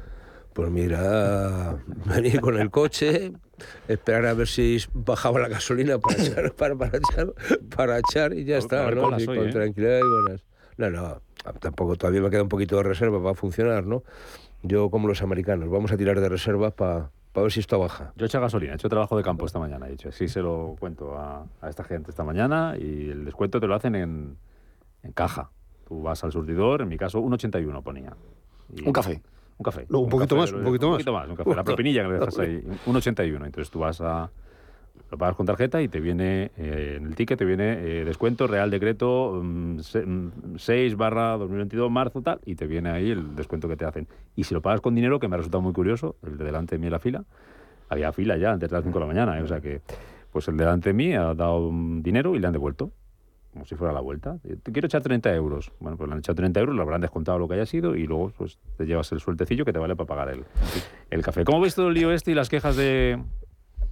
[0.53, 3.33] Pues mira, venir con el coche,
[3.87, 7.33] esperar a ver si bajaba la gasolina para echar, para, para echar,
[7.75, 9.19] para echar y ya está, ¿no?
[9.19, 9.53] Y con ¿eh?
[9.53, 10.45] tranquilidad y buenas.
[10.77, 11.23] No, no,
[11.61, 14.03] tampoco, todavía me queda un poquito de reserva para funcionar, ¿no?
[14.63, 18.13] Yo como los americanos, vamos a tirar de reservas para para ver si esto baja.
[18.17, 20.09] Yo he hecho gasolina, he hecho trabajo de campo esta mañana, he dicho.
[20.09, 23.75] Así se lo cuento a, a, esta gente esta mañana y el descuento te lo
[23.75, 24.37] hacen en,
[25.03, 25.51] en caja.
[25.87, 28.17] Tú vas al surtidor, en mi caso 1,81 ponía.
[28.75, 29.23] Y un café.
[29.59, 29.87] Un café.
[29.89, 30.99] No, un, un poquito café, más, un poquito un más.
[30.99, 31.55] poquito más, un café.
[31.55, 33.47] La propinilla que le dejas ahí, 1,81.
[33.47, 34.31] Entonces tú vas a...
[35.11, 38.47] Lo pagas con tarjeta y te viene, eh, en el ticket te viene eh, descuento,
[38.47, 39.79] Real Decreto um,
[40.57, 44.07] 6 barra 2022, marzo, tal, y te viene ahí el descuento que te hacen.
[44.37, 46.77] Y si lo pagas con dinero, que me ha resultado muy curioso, el de delante
[46.77, 47.25] de mí en la fila,
[47.89, 49.43] había fila ya antes de las 5 de la mañana, ¿eh?
[49.43, 49.81] o sea que
[50.31, 52.93] pues el delante de mí ha dado dinero y le han devuelto,
[53.53, 54.39] como si fuera la vuelta.
[54.63, 55.73] Te quiero echar 30 euros.
[55.81, 58.07] Bueno, pues le han echado 30 euros, lo habrán descontado lo que haya sido y
[58.07, 60.45] luego pues te llevas el sueltecillo que te vale para pagar el,
[61.11, 61.43] el café.
[61.45, 63.21] ¿Cómo ves todo el lío este y las quejas de,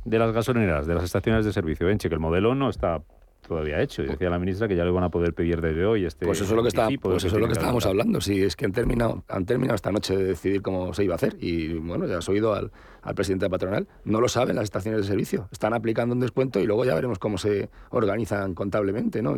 [0.08, 1.86] de las gasolineras, de las estaciones de servicio?
[1.86, 3.02] Que el modelo no está
[3.46, 4.02] todavía hecho.
[4.02, 6.04] Y decía la ministra que ya lo van a poder pedir desde hoy.
[6.04, 8.20] Este pues eso es lo que, está, pues eso es lo que estábamos hablando.
[8.20, 11.16] Sí, es que han terminado, han terminado esta noche de decidir cómo se iba a
[11.16, 11.36] hacer.
[11.40, 12.70] Y bueno, ya has oído al,
[13.02, 13.88] al presidente de patronal.
[14.04, 15.48] No lo saben las estaciones de servicio.
[15.50, 19.22] Están aplicando un descuento y luego ya veremos cómo se organizan contablemente.
[19.22, 19.36] ¿no?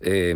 [0.00, 0.34] Eh,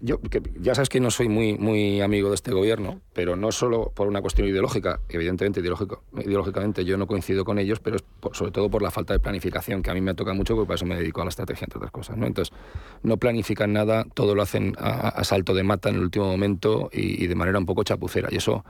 [0.00, 3.50] yo que ya sabes que no soy muy, muy amigo de este gobierno, pero no
[3.52, 8.02] solo por una cuestión ideológica, evidentemente ideológico, ideológicamente yo no coincido con ellos, pero es
[8.02, 10.68] por, sobre todo por la falta de planificación, que a mí me toca mucho, porque
[10.68, 12.16] para eso me dedico a la estrategia, entre otras cosas.
[12.18, 12.26] ¿no?
[12.26, 12.54] Entonces,
[13.02, 16.90] no planifican nada, todo lo hacen a, a salto de mata en el último momento
[16.92, 18.28] y, y de manera un poco chapucera.
[18.30, 18.64] Y eso,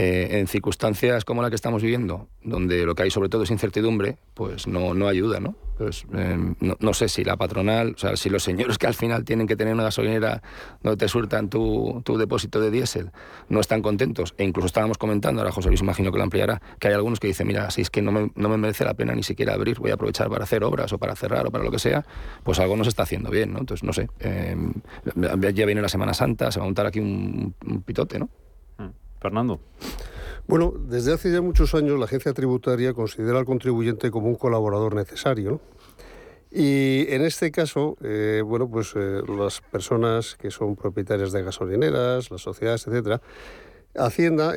[0.00, 3.50] eh, en circunstancias como la que estamos viviendo, donde lo que hay sobre todo es
[3.50, 5.56] incertidumbre, pues no, no ayuda, ¿no?
[5.76, 9.24] Pues, eh, no, sé si la patronal, o sea, si los señores que al final
[9.24, 10.40] tienen que tener una gasolinera
[10.84, 13.10] donde te surtan tu, tu depósito de diésel
[13.48, 16.86] no están contentos, e incluso estábamos comentando, ahora José Luis imagino que lo ampliará, que
[16.86, 19.16] hay algunos que dicen, mira, si es que no me, no me merece la pena
[19.16, 21.72] ni siquiera abrir, voy a aprovechar para hacer obras o para cerrar o para lo
[21.72, 22.06] que sea,
[22.44, 23.58] pues algo no se está haciendo bien, ¿no?
[23.58, 24.56] Entonces, no sé, eh,
[25.54, 27.52] ya viene la Semana Santa, se va a montar aquí un
[27.84, 28.28] pitote, ¿no?
[29.20, 29.60] Fernando.
[30.46, 34.94] Bueno, desde hace ya muchos años la agencia tributaria considera al contribuyente como un colaborador
[34.94, 35.60] necesario.
[36.50, 42.30] Y en este caso, eh, bueno, pues eh, las personas que son propietarias de gasolineras,
[42.30, 43.20] las sociedades, etcétera,
[43.94, 44.54] Hacienda,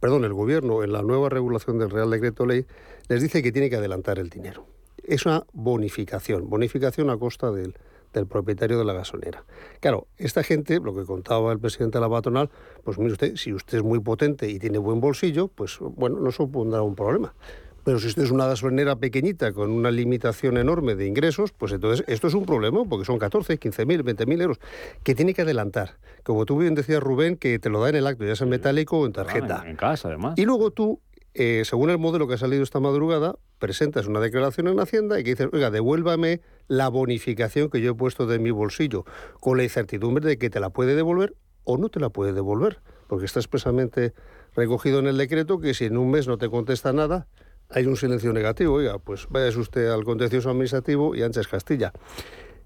[0.00, 2.66] perdón, el gobierno, en la nueva regulación del Real Decreto Ley,
[3.08, 4.66] les dice que tiene que adelantar el dinero.
[5.02, 7.74] Es una bonificación, bonificación a costa del,
[8.12, 9.44] del propietario de la gasolinera.
[9.80, 12.50] Claro, esta gente, lo que contaba el presidente de la patronal,
[12.84, 16.30] pues mire usted, si usted es muy potente y tiene buen bolsillo, pues bueno, no
[16.30, 17.34] supondrá un problema.
[17.82, 22.04] Pero si usted es una gasolinera pequeñita con una limitación enorme de ingresos, pues entonces
[22.08, 24.58] esto es un problema, porque son 14, 15 mil, 20 mil euros,
[25.02, 25.96] que tiene que adelantar.
[26.22, 28.50] Como tú bien decías, Rubén, que te lo da en el acto, ya sea en
[28.50, 29.60] metálico o en tarjeta.
[29.60, 30.34] Ah, en, en casa, además.
[30.36, 31.00] Y luego tú
[31.34, 35.24] eh, según el modelo que ha salido esta madrugada, presentas una declaración en Hacienda y
[35.24, 36.40] que dices, oiga, devuélvame
[36.70, 39.04] la bonificación que yo he puesto de mi bolsillo,
[39.40, 42.78] con la incertidumbre de que te la puede devolver o no te la puede devolver,
[43.08, 44.14] porque está expresamente
[44.54, 47.26] recogido en el decreto que si en un mes no te contesta nada,
[47.70, 51.92] hay un silencio negativo, oiga, pues váyase usted al contencioso administrativo y ancha es Castilla.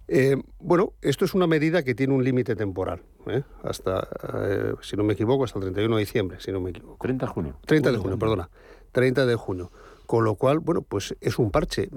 [0.07, 3.43] Eh, bueno, esto es una medida que tiene un límite temporal, ¿eh?
[3.63, 6.99] hasta, eh, si no me equivoco, hasta el 31 de diciembre, si no me equivoco.
[7.01, 7.59] 30 de junio.
[7.65, 8.51] 30 de junio, perdona.
[8.93, 9.73] 30 de junio.
[10.15, 11.89] Con lo cual, bueno, pues es un parche.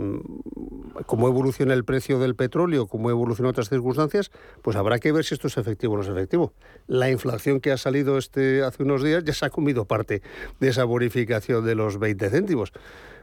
[1.05, 4.31] Como evoluciona el precio del petróleo, como evolucionan otras circunstancias,
[4.63, 6.51] pues habrá que ver si esto es efectivo o no es efectivo.
[6.87, 10.23] La inflación que ha salido este hace unos días ya se ha comido parte
[10.59, 12.73] de esa bonificación de los 20 céntimos.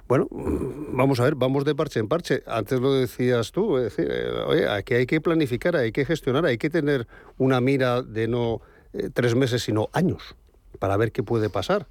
[0.06, 2.44] Bueno, vamos a ver, vamos de parche en parche.
[2.46, 6.44] Antes lo decías tú, es decir, eh, oye, aquí hay que planificar, hay que gestionar,
[6.44, 8.60] hay que tener una mira de no
[8.92, 10.36] eh, tres meses, sino años,
[10.78, 11.88] para ver qué puede pasar.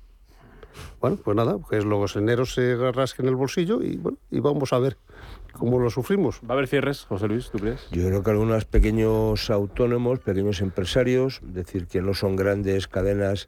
[1.00, 4.80] Bueno, pues nada, pues los eneros se rasquen el bolsillo y bueno, y vamos a
[4.80, 4.98] ver
[5.54, 6.40] cómo lo sufrimos.
[6.42, 7.88] ¿Va a haber cierres, José Luis, tú crees?
[7.92, 13.48] Yo creo que algunos pequeños autónomos, pequeños empresarios, es decir, que no son grandes cadenas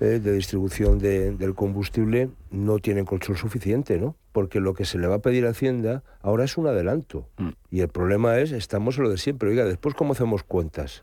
[0.00, 4.14] eh, de distribución de, del combustible, no tienen colchón suficiente, ¿no?
[4.30, 7.26] Porque lo que se le va a pedir a Hacienda ahora es un adelanto.
[7.38, 7.48] Mm.
[7.72, 9.48] Y el problema es, estamos en lo de siempre.
[9.48, 11.02] Oiga, después, ¿cómo hacemos cuentas?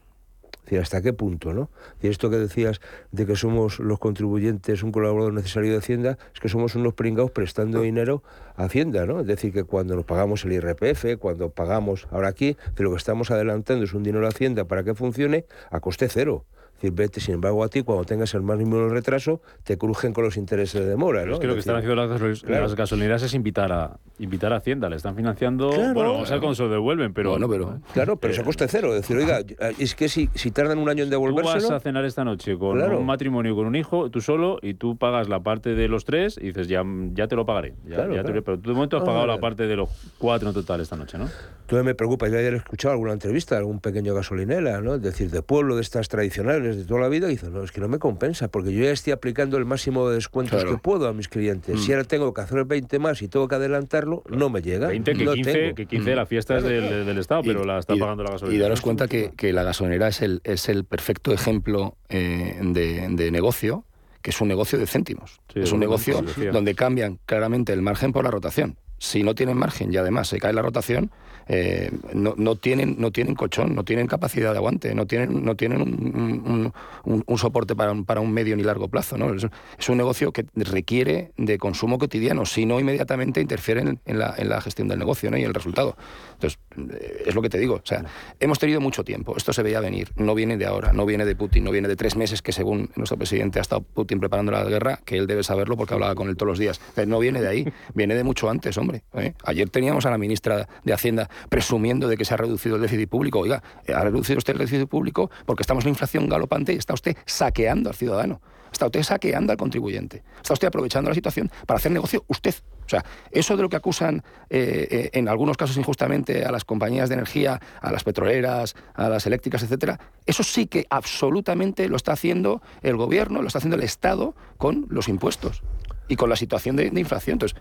[0.66, 1.70] Decir, ¿hasta qué punto, no?
[2.01, 6.39] Y esto que decías de que somos los contribuyentes un colaborador necesario de Hacienda, es
[6.39, 8.24] que somos unos pringados prestando dinero
[8.55, 9.22] a Hacienda, ¿no?
[9.22, 13.32] Es decir, que cuando nos pagamos el IRPF, cuando pagamos ahora aquí, lo que estamos
[13.32, 16.45] adelantando es un dinero a Hacienda para que funcione a coste cero
[16.82, 20.38] vete, sin embargo, a ti, cuando tengas el más mínimo retraso, te crujen con los
[20.38, 21.26] intereses de demora.
[21.26, 21.34] ¿no?
[21.34, 24.89] Es que lo que están haciendo las, gasolineras es invitar a invitar a Hacienda.
[24.89, 25.69] Le están financiando.
[25.69, 27.38] bueno, vamos a ver cómo se lo devuelven, pero.
[27.49, 28.89] pero claro, pero eso eh, coste cero.
[28.95, 29.39] Es decir, oiga,
[29.80, 31.59] es que si, si tardan un año en devolvérselo.
[31.59, 34.76] Tú vas a cenar esta noche con un matrimonio, con un hijo, tú solo, y
[34.76, 37.73] tú pagas la parte de los tres y dices, ya, ya te lo pagaré.
[37.86, 40.82] Ya, pero tú de momento has ah, pagado la parte de los cuatro en total
[40.82, 41.30] esta noche, ¿no?
[41.67, 44.95] Tú me preocupa, yo ayer he escuchado alguna entrevista de algún pequeño gasolinera, ¿no?
[44.95, 47.72] Es decir, de pueblo, de estas tradicionales, de toda la vida, y dice, no, es
[47.72, 51.07] que no me compensa, porque yo ya estoy aplicando el máximo de descuentos que puedo
[51.07, 51.82] a mis clientes.
[51.82, 51.93] Si mm.
[51.93, 54.88] ahora tengo que hacer 20 más y tengo que adelantarlo, no me llega.
[54.88, 58.32] 20, que, 15, que 15 la fiesta es del, Estado, pero la está pagando la
[58.32, 58.57] gasolinera.
[58.57, 63.07] Y daros cuenta que, que, la gasolinera es el, es el perfecto ejemplo eh, de,
[63.09, 63.86] de negocio
[64.26, 65.39] que es un negocio de céntimos.
[65.53, 68.76] es un negocio donde cambian claramente el margen por la rotación.
[68.97, 71.11] Si no tienen margen y además se cae la rotación,
[71.47, 75.55] eh, no, no, tienen, no tienen colchón, no tienen capacidad de aguante, no tienen, no
[75.55, 76.73] tienen un,
[77.03, 79.17] un, soporte para, para, un medio ni largo plazo.
[79.17, 79.33] ¿no?
[79.33, 84.49] Es, un negocio que requiere de consumo cotidiano, si no inmediatamente interfieren en, la, en
[84.49, 85.37] la, gestión del negocio ¿no?
[85.37, 85.95] y el resultado.
[86.33, 87.75] Entonces, eh, es lo que te digo.
[87.75, 88.03] O sea,
[88.39, 91.35] hemos tenido mucho tiempo, esto se veía venir, no viene de ahora, no viene de
[91.35, 94.63] Putin, no viene de tres meses que según nuestro presidente ha estado Putin preparando la
[94.63, 96.81] guerra, que él debe saberlo porque hablaba con él todos los días.
[97.05, 99.03] no viene de ahí, viene de mucho antes, hombre.
[99.13, 99.33] ¿eh?
[99.43, 103.09] Ayer teníamos a la ministra de Hacienda presumiendo de que se ha reducido el déficit
[103.09, 103.39] público.
[103.39, 103.61] Oiga,
[103.93, 107.15] ha reducido usted el déficit público porque estamos en la inflación galopante y está usted
[107.25, 108.41] saqueando al ciudadano.
[108.75, 110.21] Está usted saqueando al contribuyente.
[110.36, 112.53] Está usted aprovechando la situación para hacer negocio usted.
[112.86, 116.65] O sea, eso de lo que acusan eh, eh, en algunos casos injustamente a las
[116.65, 121.95] compañías de energía, a las petroleras, a las eléctricas, etcétera, eso sí que absolutamente lo
[121.95, 125.63] está haciendo el gobierno, lo está haciendo el Estado con los impuestos
[126.09, 127.36] y con la situación de, inflación.
[127.36, 127.57] Entonces,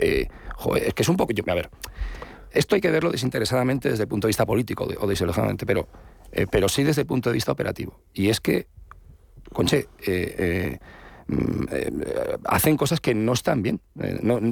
[0.00, 0.28] eh,
[0.84, 1.32] es que es un poco.
[1.46, 1.70] a ver,
[2.56, 5.88] esto hay que verlo desinteresadamente desde el punto de vista político o desinteresadamente, pero,
[6.32, 8.00] eh, pero sí desde el punto de vista operativo.
[8.14, 8.66] Y es que,
[9.52, 10.78] Conche, eh,
[11.28, 11.64] mm,
[12.44, 13.80] hacen cosas que no están bien.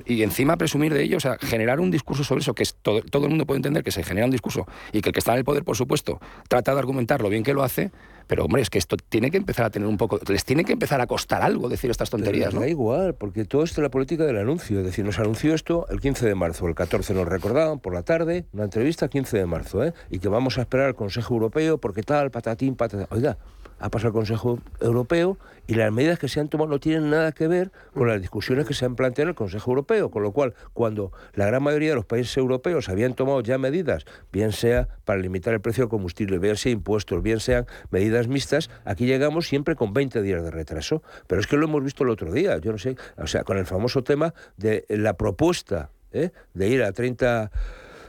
[0.07, 3.03] y encima presumir de ello, o sea, generar un discurso sobre eso, que es todo,
[3.03, 5.33] todo, el mundo puede entender que se genera un discurso y que el que está
[5.33, 7.91] en el poder, por supuesto, trata de argumentar lo bien que lo hace,
[8.27, 10.73] pero hombre, es que esto tiene que empezar a tener un poco, les tiene que
[10.73, 12.61] empezar a costar algo decir estas tonterías, ¿no?
[12.61, 14.79] Da igual, porque todo esto es la política del anuncio.
[14.81, 18.03] Es decir, nos anunció esto el 15 de marzo, el 14 nos recordaban por la
[18.03, 19.93] tarde, una entrevista el 15 de marzo, ¿eh?
[20.11, 23.07] Y que vamos a esperar al Consejo Europeo porque tal, patatín, patatín.
[23.11, 23.39] Oiga,
[23.79, 27.33] ha pasado el Consejo Europeo y las medidas que se han tomado no tienen nada
[27.33, 30.33] que ver con las discusiones que se han planteado en el Consejo Europeo, con lo
[30.33, 34.89] cual cuando la gran mayoría de los países europeos habían tomado ya medidas, bien sea
[35.05, 39.47] para limitar el precio del combustible, bien sea impuestos, bien sean medidas mixtas, aquí llegamos
[39.49, 41.03] siempre con 20 días de retraso.
[41.27, 43.59] Pero es que lo hemos visto el otro día, yo no sé, o sea, con
[43.59, 46.31] el famoso tema de la propuesta ¿eh?
[46.55, 47.51] de ir a 30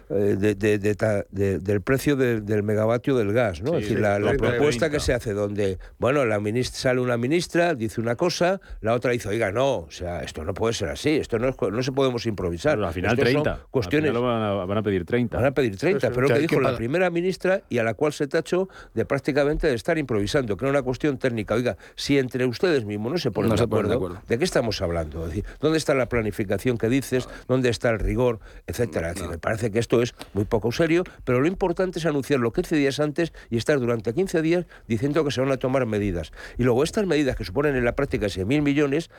[0.09, 3.75] eh, de, del precio del megavatio del gas, ¿no?
[3.77, 8.01] es decir, la, propuesta que se hace donde, bueno, la ministra, sale una ministra, dice
[8.01, 11.39] una cosa, la otra dice, oiga, no, o sea, esto no puede ser así, esto
[11.39, 12.81] no, no se podemos improvisar.
[12.81, 13.65] al final 30.
[13.71, 15.37] Cuestiones, van, a, pedir 30.
[15.37, 18.13] Van a pedir 30, pero lo que dijo la primera ministra y a la cual
[18.13, 21.55] se tachó de prácticamente de estar improvisando, que era una cuestión técnica.
[21.55, 25.21] Oiga, si entre ustedes mismos no se ponen, de, acuerdo, de, qué estamos hablando?
[25.21, 27.27] Es decir, ¿dónde está la planificación que dices?
[27.47, 28.39] ¿Dónde está el rigor?
[28.67, 29.09] Etcétera.
[29.09, 32.75] decir, me parece que esto es muy poco serio, pero lo importante es anunciarlo 15
[32.75, 36.31] días antes y estar durante 15 días diciendo que se van a tomar medidas.
[36.57, 39.09] Y luego estas medidas que suponen en la práctica 6.000 millones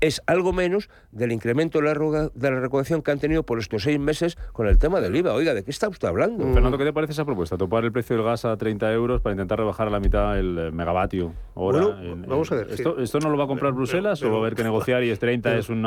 [0.00, 3.82] es algo menos del incremento de la, de la recaudación que han tenido por estos
[3.82, 5.32] seis meses con el tema del IVA.
[5.32, 6.44] Oiga, ¿de qué está usted hablando?
[6.52, 7.56] Fernando, ¿qué te parece esa propuesta?
[7.56, 10.58] Topar el precio del gas a 30 euros para intentar rebajar a la mitad el
[10.58, 11.32] eh, megavatio.
[11.54, 12.68] Ahora, vamos a ver.
[12.70, 15.18] ¿Esto, no lo va a comprar Bruselas o va a haber que negociar y es
[15.18, 15.86] 30 es un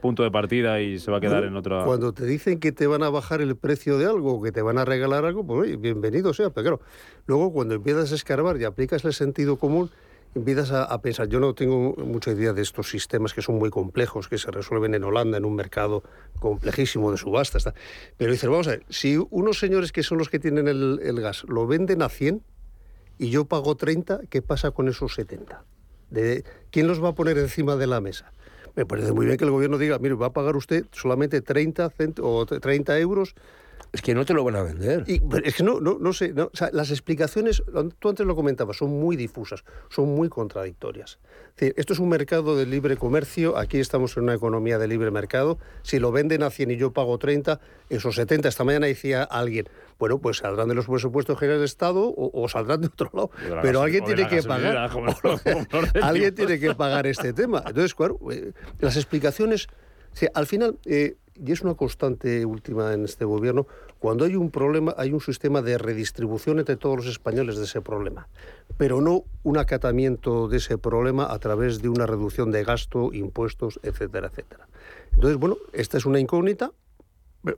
[0.00, 1.84] punto de partida y se va a quedar en otra...
[1.84, 4.76] Cuando te dicen que te van a bajar el precio de algo, que te van
[4.76, 6.50] a regalar algo, pues bienvenido sea.
[6.50, 6.80] Pero claro,
[7.26, 9.90] luego cuando empiezas a escarbar y aplicas el sentido común,
[10.34, 14.28] empiezas a, pensar, yo no tengo mucha idea de estos sistemas que son muy complejos,
[14.28, 16.02] que se resuelven en Holanda, en un mercado
[16.38, 17.74] complejísimo de subasta,
[18.16, 21.44] pero dices, vamos a ver, si unos señores que son los que tienen el, gas
[21.48, 22.42] lo venden a 100
[23.18, 25.64] y yo pago 30, ¿qué pasa con esos 70?
[26.10, 28.32] De, ¿Quién los va a poner encima de la mesa?
[28.76, 31.92] Me parece muy bien que el gobierno diga, mire, va a pagar usted solamente 30
[32.20, 33.34] o 30 euros
[33.92, 35.04] Es que no te lo van a vender.
[35.06, 37.62] Y, es que no, no, no sé, no, o sea, las explicaciones,
[37.98, 41.18] tú antes lo comentabas, son muy difusas, son muy contradictorias.
[41.50, 44.88] Es decir, esto es un mercado de libre comercio, aquí estamos en una economía de
[44.88, 48.86] libre mercado, si lo venden a 100 y yo pago 30, esos 70, esta mañana
[48.86, 49.68] decía alguien,
[49.98, 53.30] bueno, pues saldrán de los presupuestos generales del Estado o, o saldrán de otro lado,
[53.62, 54.76] pero alguien tiene que pagar,
[56.02, 57.62] alguien tiene que pagar este tema.
[57.66, 59.66] Entonces, claro, eh, las explicaciones,
[60.12, 60.78] o sea, al final...
[60.84, 63.66] Eh, y es una constante última en este gobierno,
[63.98, 67.80] cuando hay un problema hay un sistema de redistribución entre todos los españoles de ese
[67.80, 68.28] problema,
[68.76, 73.80] pero no un acatamiento de ese problema a través de una reducción de gasto, impuestos,
[73.82, 74.68] etcétera, etcétera.
[75.12, 76.72] Entonces, bueno, esta es una incógnita,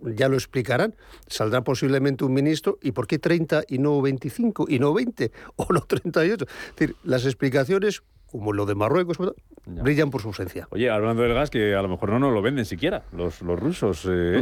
[0.03, 0.95] ya lo explicarán,
[1.27, 5.67] saldrá posiblemente un ministro, ¿y por qué 30 y no 25 y no 20 o
[5.73, 6.45] no 38?
[6.45, 9.19] Es decir, las explicaciones como lo de Marruecos,
[9.67, 10.69] brillan por su ausencia.
[10.71, 13.59] Oye, hablando del gas, que a lo mejor no nos lo venden siquiera los, los
[13.59, 14.07] rusos.
[14.09, 14.41] Eh,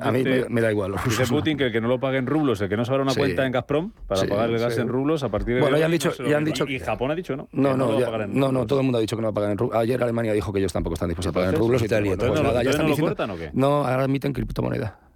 [0.00, 0.94] a, mí, me, da igual.
[1.04, 3.46] dice Putin que, que no lo paguen rublos, el que no se abra una cuenta
[3.46, 5.60] en Gazprom para pagar el gas en rublos a partir de.
[5.60, 6.12] Bueno, ya han dicho.
[6.24, 7.48] Ya han dicho y, Japón ha dicho no.
[7.52, 7.98] No, no,
[8.28, 9.78] no, no, todo el mundo ha dicho que no va a pagar en rublos.
[9.78, 11.82] Ayer Alemania dijo que ellos tampoco están dispuestos a pagar en rublos.
[11.82, 13.16] Italia, pues nada, ya están diciendo.
[13.52, 15.09] No, ahora admiten criptomoneda.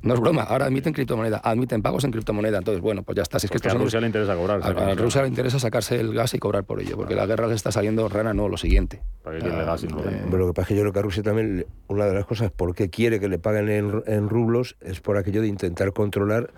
[0.00, 2.58] No es broma, ahora admiten criptomoneda, admiten pagos en criptomoneda.
[2.58, 3.40] Entonces, bueno, pues ya está.
[3.40, 4.60] Si es que a Rusia le interesa cobrar.
[4.62, 7.54] A, Rusia le interesa sacarse el gas y cobrar por ello, porque la guerra le
[7.54, 9.02] está saliendo rana, no, lo siguiente.
[9.22, 9.88] ¿Para qué gas eh,
[10.24, 12.26] Pero lo que pasa es que yo creo que a Rusia también, una de las
[12.26, 16.50] cosas por qué quiere que le paguen en, rublos es por aquello de intentar controlar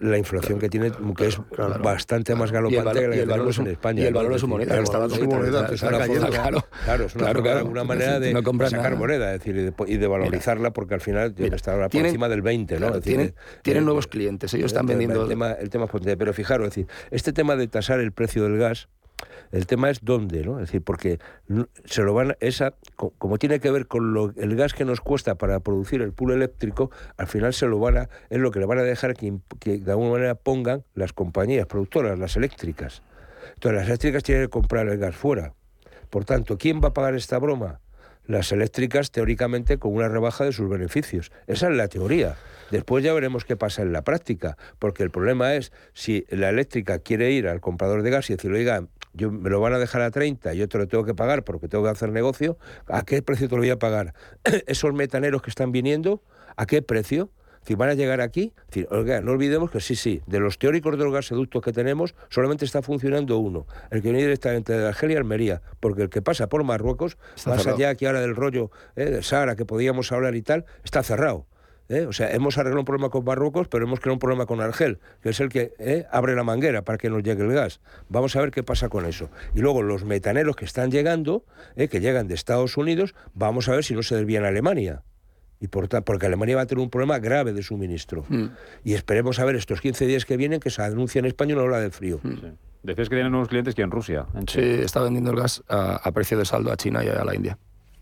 [0.00, 1.40] la inflación que tiene, que es
[1.82, 4.02] bastante más galopante que la que tenemos en España.
[4.02, 5.68] Y el valor de su moneda, el valor de su moneda
[6.84, 8.32] Claro, es una, manera de
[8.68, 12.81] sacar moneda, es decir, y de valorizarla, porque al final está por encima del 20,
[12.90, 13.00] ¿no?
[13.62, 15.22] Tienen nuevos clientes, ellos están vendiendo...
[15.22, 18.58] El tema, el tema pero fijaros, es decir, este tema de tasar el precio del
[18.58, 18.88] gas,
[19.52, 20.58] el tema es dónde, ¿no?
[20.58, 21.18] Es decir, porque
[21.84, 25.36] se lo van esa como tiene que ver con lo, el gas que nos cuesta
[25.36, 28.66] para producir el pool eléctrico, al final se lo van a es lo que le
[28.66, 33.02] van a dejar que, que de alguna manera pongan las compañías productoras, las eléctricas.
[33.54, 35.54] Entonces las eléctricas tienen que comprar el gas fuera.
[36.10, 37.80] Por tanto, ¿quién va a pagar esta broma?
[38.26, 41.32] Las eléctricas teóricamente con una rebaja de sus beneficios.
[41.46, 42.36] Esa es la teoría.
[42.70, 47.00] Después ya veremos qué pasa en la práctica, porque el problema es si la eléctrica
[47.00, 50.02] quiere ir al comprador de gas y decirle, oiga, yo me lo van a dejar
[50.02, 52.56] a 30, yo te lo tengo que pagar porque tengo que hacer negocio,
[52.86, 54.14] ¿a qué precio te lo voy a pagar?
[54.66, 56.22] Esos metaneros que están viniendo,
[56.56, 57.30] ¿a qué precio?
[57.66, 58.52] Si van a llegar aquí,
[58.90, 62.64] oiga, no olvidemos que sí, sí, de los teóricos de los gasoductos que tenemos, solamente
[62.64, 66.48] está funcionando uno, el que viene directamente de Argelia y Almería, porque el que pasa
[66.48, 70.42] por Marruecos, más allá aquí ahora del rollo eh, de Sara que podíamos hablar y
[70.42, 71.46] tal, está cerrado.
[71.88, 72.06] ¿eh?
[72.06, 74.98] O sea, hemos arreglado un problema con Marruecos, pero hemos creado un problema con Argel,
[75.22, 76.06] que es el que ¿eh?
[76.10, 77.80] abre la manguera para que nos llegue el gas.
[78.08, 79.30] Vamos a ver qué pasa con eso.
[79.54, 81.44] Y luego los metaneros que están llegando,
[81.76, 81.88] ¿eh?
[81.88, 85.02] que llegan de Estados Unidos, vamos a ver si no se desvían a Alemania.
[85.62, 88.24] Y por porque Alemania va a tener un problema grave de suministro.
[88.28, 88.48] Hmm.
[88.84, 91.62] Y esperemos a ver estos 15 días que vienen que se anuncia en España una
[91.62, 92.20] ola de frío.
[92.22, 92.56] Hmm.
[92.82, 94.26] Decías que tienen nuevos clientes que en Rusia.
[94.48, 97.56] sí, está vendiendo el gas a precio de saldo a China y a la India.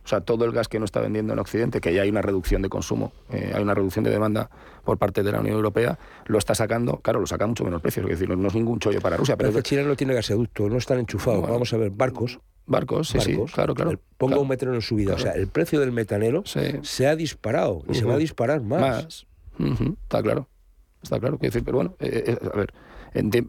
[0.04, 2.22] O sea, todo el gas que no está vendiendo en Occidente, que ya hay una
[2.22, 4.50] reducción de consumo, eh, hay una reducción de demanda
[4.84, 7.82] por parte de la Unión Europea, lo está sacando, claro, lo saca a mucho menos
[7.82, 9.36] precio, es decir, no es ningún chollo para Rusia.
[9.36, 11.48] Pero, que China no tiene gasoducto, no están enchufados.
[11.48, 12.40] Vamos a ver, barcos.
[12.66, 13.98] Barcos, sí, sí, claro, claro.
[14.16, 15.14] Ponga un metanero en su vida.
[15.14, 18.80] O sea, el precio del metanero se ha disparado y se va a disparar más.
[18.80, 19.26] Más.
[20.02, 20.48] Está claro.
[21.02, 21.38] Está claro.
[21.40, 22.72] Decir, pero bueno, eh, eh, a ver,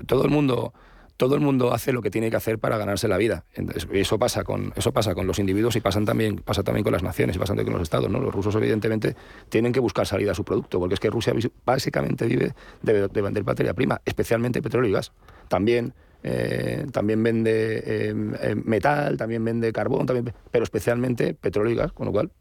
[0.06, 0.74] todo el mundo
[1.22, 3.46] todo el mundo hace lo que tiene que hacer para ganarse la vida.
[3.94, 7.04] eso pasa con, eso pasa con los individuos y pasan también, pasa también con las
[7.04, 8.10] naciones y pasa también con los estados.
[8.10, 8.20] ¿no?
[8.20, 9.16] Los rusos, evidentemente,
[9.48, 11.32] tienen que buscar salida a su producto, porque es que Rusia
[11.64, 15.12] básicamente vive de, vender materia prima, especialmente petróleo y gas.
[15.48, 15.94] También
[16.24, 21.92] eh, también vende eh, eh, metal, también vende carbón, también, pero especialmente petróleo y gas,
[21.92, 22.32] con lo cual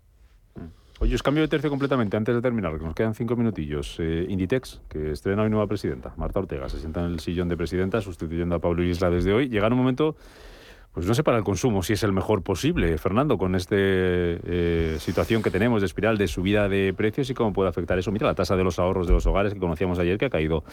[1.03, 3.99] Oye, os cambio de tercio completamente antes de terminar, que nos quedan cinco minutillos.
[3.99, 8.03] Inditex, que estrena hoy nueva presidenta, Marta Ortega, se sienta en el sillón de presidenta,
[8.03, 9.49] sustituyendo a Pablo Isla desde hoy.
[9.49, 10.15] Llega un momento,
[10.93, 13.77] pues no sé para el consumo si es el mejor posible, Fernando, con esta
[14.99, 18.13] situación que tenemos de espiral de subida de precios y cómo puede afectar eso.
[18.13, 20.65] Mira la tasa de los ahorros de los hogares que conocíamos ayer, que ha caído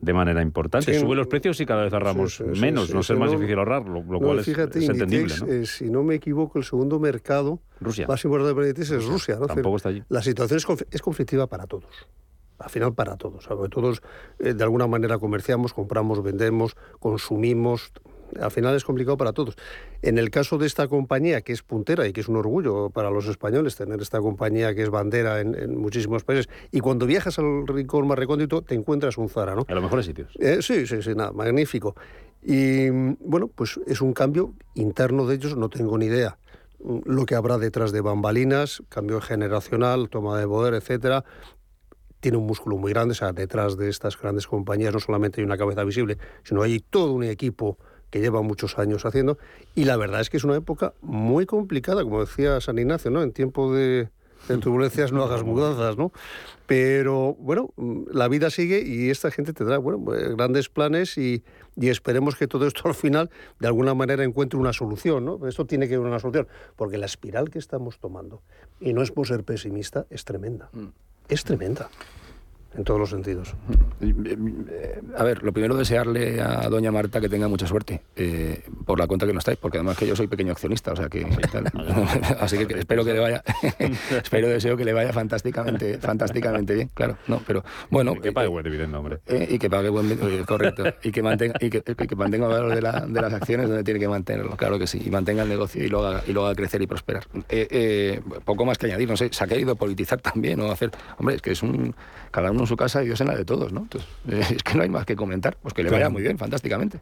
[0.00, 0.98] de manera importante.
[0.98, 4.38] Sube los precios y cada vez ahorramos menos, no es más difícil ahorrar, lo, cual
[4.38, 5.34] es, entendible.
[5.40, 5.66] ¿no?
[5.66, 8.06] si no me equivoco, el segundo mercado Rusia.
[8.06, 9.36] más importante para Inditex es Rusia.
[9.40, 9.46] ¿no?
[9.46, 10.02] Tampoco está allí.
[10.08, 12.08] La situación es, conflictiva para todos.
[12.58, 13.48] Al final para todos.
[13.70, 14.02] Todos
[14.38, 17.92] eh, de alguna manera comerciamos, compramos, vendemos, consumimos,
[18.40, 19.56] al final es complicado para todos.
[20.02, 23.10] En el caso de esta compañía, que es puntera y que es un orgullo para
[23.10, 27.66] los españoles tener esta compañía que es bandera en, muchísimos países, y cuando viajas al
[27.66, 29.64] rincón más recóndito te encuentras un Zara, ¿no?
[29.68, 30.32] A los mejores sitios.
[30.38, 31.94] Eh, sí, sí, sí, nada, magnífico.
[32.42, 36.38] Y bueno, pues es un cambio interno de ellos, no tengo ni idea
[36.80, 41.24] lo que habrá detrás de bambalinas, cambio generacional, toma de poder, etcétera,
[42.20, 45.44] tiene un músculo muy grande, o sea, detrás de estas grandes compañías no solamente hay
[45.44, 47.78] una cabeza visible, sino hay todo un equipo
[48.10, 49.38] que lleva muchos años haciendo.
[49.74, 53.22] Y la verdad es que es una época muy complicada, como decía San Ignacio, ¿no?
[53.22, 54.08] En tiempo de,
[54.48, 56.12] de turbulencias no hagas mudanzas, ¿no?
[56.66, 57.72] Pero bueno,
[58.12, 61.42] la vida sigue y esta gente tendrá bueno, pues, grandes planes y,
[61.76, 65.46] y, esperemos que todo esto al final de alguna manera encuentre una solución, ¿no?
[65.48, 66.46] Esto tiene que haber una solución,
[66.76, 68.42] porque la espiral que estamos tomando,
[68.80, 70.68] y no es por ser pesimista, es tremenda.
[70.72, 70.88] Mm.
[71.28, 71.90] Es tremenda
[72.76, 73.54] en todos los sentidos.
[75.16, 79.06] A ver, lo primero desearle a doña Marta que tenga mucha suerte eh, por la
[79.06, 81.26] cuenta que no estáis, porque además que yo soy pequeño accionista, o sea que
[82.40, 83.42] así que espero que le vaya,
[84.22, 88.64] espero deseo que le vaya fantásticamente, fantásticamente bien, claro, no, pero bueno, que pague buen
[88.64, 92.16] dividendo, hombre, eh, y que pague buen dividendo, correcto, y que mantenga y que, que
[92.16, 95.02] mantenga el valor de, la, de, las acciones donde tiene que mantenerlo, claro que sí,
[95.04, 97.26] y mantenga el negocio y lo haga y lo haga crecer y prosperar.
[97.48, 101.36] Eh, poco más que añadir, no sé, se ha querido politizar también o hacer, hombre,
[101.36, 101.94] es que es un
[102.30, 103.80] cada uno en su casa y Dios en la de todos, ¿no?
[103.82, 106.38] Entonces, eh, es que no hay más que comentar, pues que le vaya muy bien,
[106.38, 107.00] fantásticamente.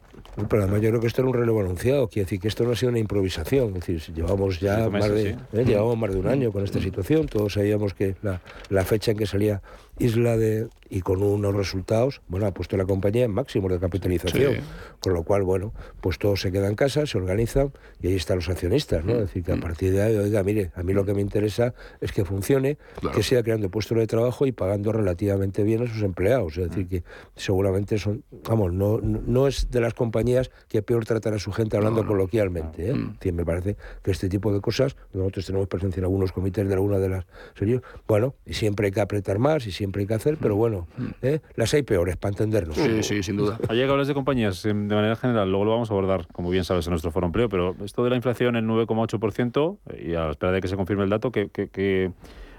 [0.48, 2.72] Pero además yo creo que esto era un relevo anunciado, quiere decir que esto no
[2.72, 5.64] ha sido una improvisación, es decir, llevamos ya más, de, ¿eh?
[5.64, 8.40] llevamos más de un año con esta situación, todos sabíamos que la,
[8.70, 9.62] la fecha en que salía
[9.98, 14.56] Isla de y con unos resultados, bueno, ha puesto la compañía en máximo de capitalización,
[15.00, 18.36] con lo cual, bueno, pues todos se quedan en casa, se organizan y ahí están
[18.36, 19.14] los accionistas, ¿no?
[19.14, 19.60] Es decir, que a mm.
[19.60, 22.78] partir de ahí, oiga, mire, a mí lo que me interesa es que funcione,
[23.14, 26.86] que sea creando puestos de trabajo y pagando relativamente bien a sus empleados, es decir,
[26.86, 26.88] mm.
[26.88, 31.52] que seguramente son, vamos, no, no es de las compañías que peor tratan a su
[31.52, 32.94] gente hablando coloquialmente, ¿eh?
[32.94, 33.34] Mm.
[33.34, 36.98] me parece que este tipo de cosas, nosotros tenemos presencia en algunos comités de alguna
[36.98, 37.26] de las
[37.58, 40.56] series, bueno, y siempre hay que apretar más y siempre siempre hay que hacer, pero
[40.56, 40.88] bueno,
[41.22, 41.40] ¿eh?
[41.54, 42.76] las hay peores, para entendernos.
[42.76, 43.58] Sí, sí, sin duda.
[43.68, 46.64] Ha llegado hablas de compañías de manera general, luego lo vamos a abordar, como bien
[46.64, 50.30] sabes, en nuestro foro empleo, pero esto de la inflación en 9,8% y a la
[50.32, 52.10] espera de que se confirme el dato, ¿qué, qué,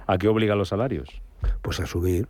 [0.08, 1.22] a qué obliga los salarios?
[1.62, 2.28] Pues a subir.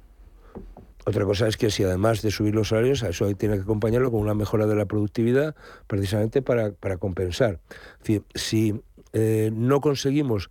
[1.05, 4.09] Otra cosa es que si además de subir los salarios, a eso tiene que acompañarlo
[4.09, 7.59] con una mejora de la productividad, precisamente para, para compensar.
[8.03, 8.81] Es si
[9.13, 10.49] eh, no conseguimos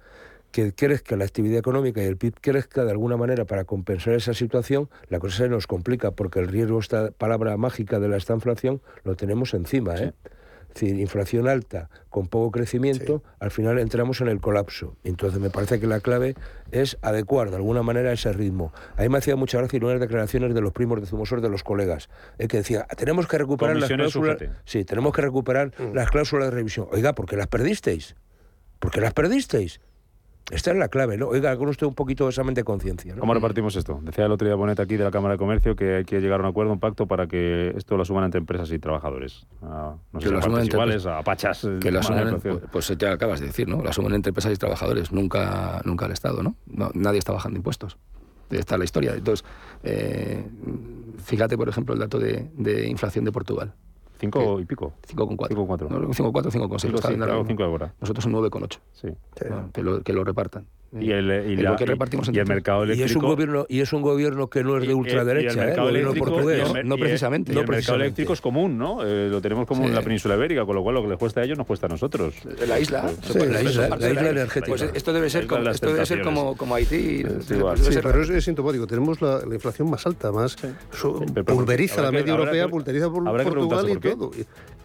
[0.57, 4.33] que crezca la actividad económica y el PIB crezca de alguna manera para compensar esa
[4.33, 8.33] situación, la cosa se nos complica porque el riesgo, esta palabra mágica de la esta
[8.33, 9.97] inflación, lo tenemos encima.
[9.97, 10.15] ¿eh?
[10.69, 14.97] Es decir, inflación alta con poco crecimiento, al final entramos en el colapso.
[15.05, 16.37] Entonces me parece que la clave
[16.71, 18.73] es adecuar de alguna manera ese ritmo.
[18.97, 21.65] A mí me hacía mucha gracia unas declaraciones de los primos de Zumosor, de los
[21.65, 24.39] colegas, eh, que decía, tenemos que recuperar las cláusulas...
[24.65, 25.93] Sí, tenemos que recuperar mm.
[25.95, 26.89] las cláusulas de revisión.
[26.93, 28.17] Oiga, ¿por qué las perdisteis?
[28.79, 29.81] ¿Por qué las perdisteis?
[30.51, 31.27] Esta es la clave, ¿no?
[31.27, 33.15] Oiga, con usted un poquito de examen de conciencia.
[33.15, 33.21] ¿no?
[33.21, 33.99] ¿Cómo repartimos esto?
[34.03, 36.39] Decía el otro día Bonet aquí de la Cámara de Comercio que hay que llegar
[36.39, 39.45] a un acuerdo, un pacto para que esto lo suban entre empresas y trabajadores.
[39.63, 41.67] A, no sé, lo iguales, a pachas.
[41.81, 43.83] Que lo asuman, pues, pues ya acabas de decir, ¿no?
[43.83, 46.55] Lo asumen entre empresas y trabajadores, nunca, nunca el Estado, ¿no?
[46.95, 47.99] Nadie está bajando impuestos.
[48.51, 49.15] Está la historia.
[49.15, 49.45] Entonces,
[49.83, 50.45] eh,
[51.25, 53.75] fíjate, por ejemplo, el dato de, de inflación de Portugal.
[54.19, 54.95] ¿Cinco y pico?
[55.07, 55.55] Cinco con cuatro.
[55.55, 55.89] Cinco con cuatro.
[56.13, 56.93] cinco con cuatro, cinco con seis.
[56.95, 57.95] Cinco, sí, claro, cinco ahora.
[58.01, 58.81] Nosotros un nueve con ocho.
[58.93, 59.09] Sí.
[59.73, 60.67] que, lo, que lo repartan.
[61.01, 63.09] Y el, y, la, que repartimos y el mercado eléctrico.
[63.09, 65.73] Y es un gobierno, y es un gobierno que no es de ultraderecha, ¿eh?
[65.73, 66.73] el gobierno portugués.
[66.73, 67.53] No, no precisamente.
[67.53, 69.05] el mercado eléctrico es común, ¿no?
[69.05, 71.41] Eh, lo tenemos común en la península ibérica, con lo cual lo que les cuesta
[71.41, 72.35] a ellos nos cuesta a nosotros.
[72.67, 73.09] La isla.
[73.23, 74.77] Sí, la, isla la isla energética.
[74.77, 77.23] Pues esto debe ser, como, esto debe ser como, como Haití.
[77.41, 77.55] Sí,
[78.03, 78.87] pero es, sintomático.
[78.87, 80.57] Tenemos la, inflación más alta, más
[81.47, 84.31] pulveriza la media europea, pulveriza Portugal y todo.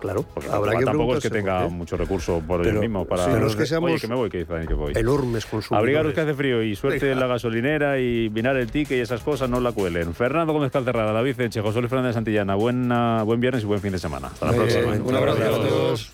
[0.01, 3.45] Claro, habrá que tampoco es que tenga mucho recurso por ellos mismos para.
[3.45, 4.93] Es que seamos Oye, que me voy, que, que voy.
[4.95, 5.79] enormes consumidores.
[5.79, 9.21] Abrigaros que hace frío y suerte en la gasolinera y minar el ticket y esas
[9.21, 10.15] cosas no la cuelen.
[10.15, 13.91] Fernando Gómez Calcerrada, David Eche, José Luis Fernández Santillana, buena, buen viernes y buen fin
[13.91, 14.27] de semana.
[14.27, 14.91] Hasta la próxima.
[14.93, 16.13] un abrazo a todos.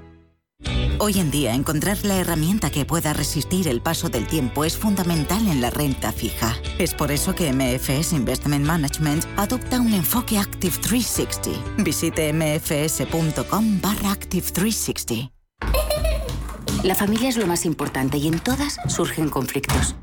[0.99, 5.47] Hoy en día, encontrar la herramienta que pueda resistir el paso del tiempo es fundamental
[5.47, 6.55] en la renta fija.
[6.77, 11.83] Es por eso que MFS Investment Management adopta un enfoque Active 360.
[11.83, 15.31] Visite mfs.com barra Active 360.
[16.83, 19.95] La familia es lo más importante y en todas surgen conflictos.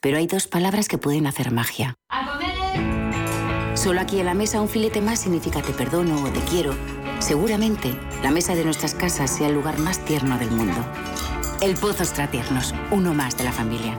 [0.00, 1.94] Pero hay dos palabras que pueden hacer magia.
[3.74, 6.74] Solo aquí en la mesa un filete más significa te perdono o te quiero
[7.18, 10.84] Seguramente la mesa de nuestras casas sea el lugar más tierno del mundo.
[11.60, 13.98] El Pozo Extratiernos, uno más de la familia.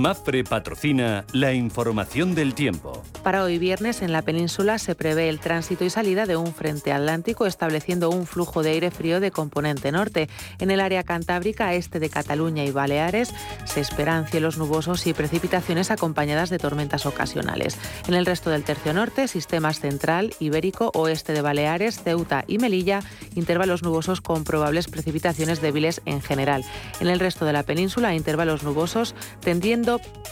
[0.00, 3.02] Mafre patrocina la información del tiempo.
[3.22, 6.92] Para hoy viernes en la península se prevé el tránsito y salida de un frente
[6.92, 10.28] atlántico estableciendo un flujo de aire frío de componente norte.
[10.58, 13.32] En el área cantábrica este de Cataluña y Baleares
[13.66, 17.78] se esperan cielos nubosos y precipitaciones acompañadas de tormentas ocasionales.
[18.08, 23.00] En el resto del tercio norte, sistemas central, ibérico, oeste de Baleares, Ceuta y Melilla,
[23.36, 26.64] intervalos nubosos con probables precipitaciones débiles en general.
[27.00, 29.83] En el resto de la península, intervalos nubosos tendiendo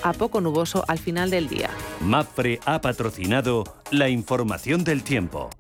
[0.03, 1.71] a poco nuboso al final del día.
[2.01, 5.51] MAPFRE ha patrocinado la información del tiempo.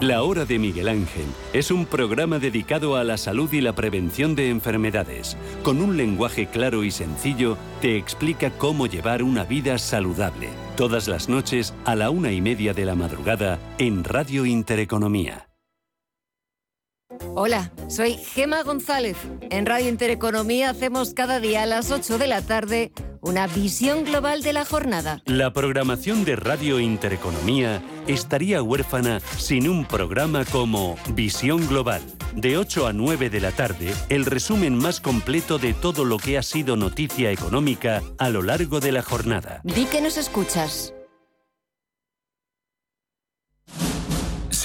[0.00, 1.24] La Hora de Miguel Ángel
[1.54, 5.38] es un programa dedicado a la salud y la prevención de enfermedades.
[5.62, 10.50] Con un lenguaje claro y sencillo, te explica cómo llevar una vida saludable.
[10.76, 15.48] Todas las noches a la una y media de la madrugada en Radio Intereconomía.
[17.34, 19.16] Hola, soy Gema González.
[19.40, 22.92] En Radio Intereconomía hacemos cada día a las 8 de la tarde
[23.26, 25.20] una visión global de la jornada.
[25.26, 32.02] La programación de Radio Intereconomía estaría huérfana sin un programa como Visión Global.
[32.36, 36.38] De 8 a 9 de la tarde, el resumen más completo de todo lo que
[36.38, 39.60] ha sido noticia económica a lo largo de la jornada.
[39.64, 40.95] Di que nos escuchas.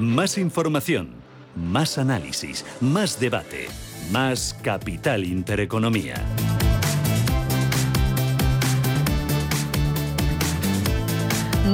[0.00, 1.10] Más información,
[1.54, 3.68] más análisis, más debate,
[4.10, 6.14] más Capital Intereconomía.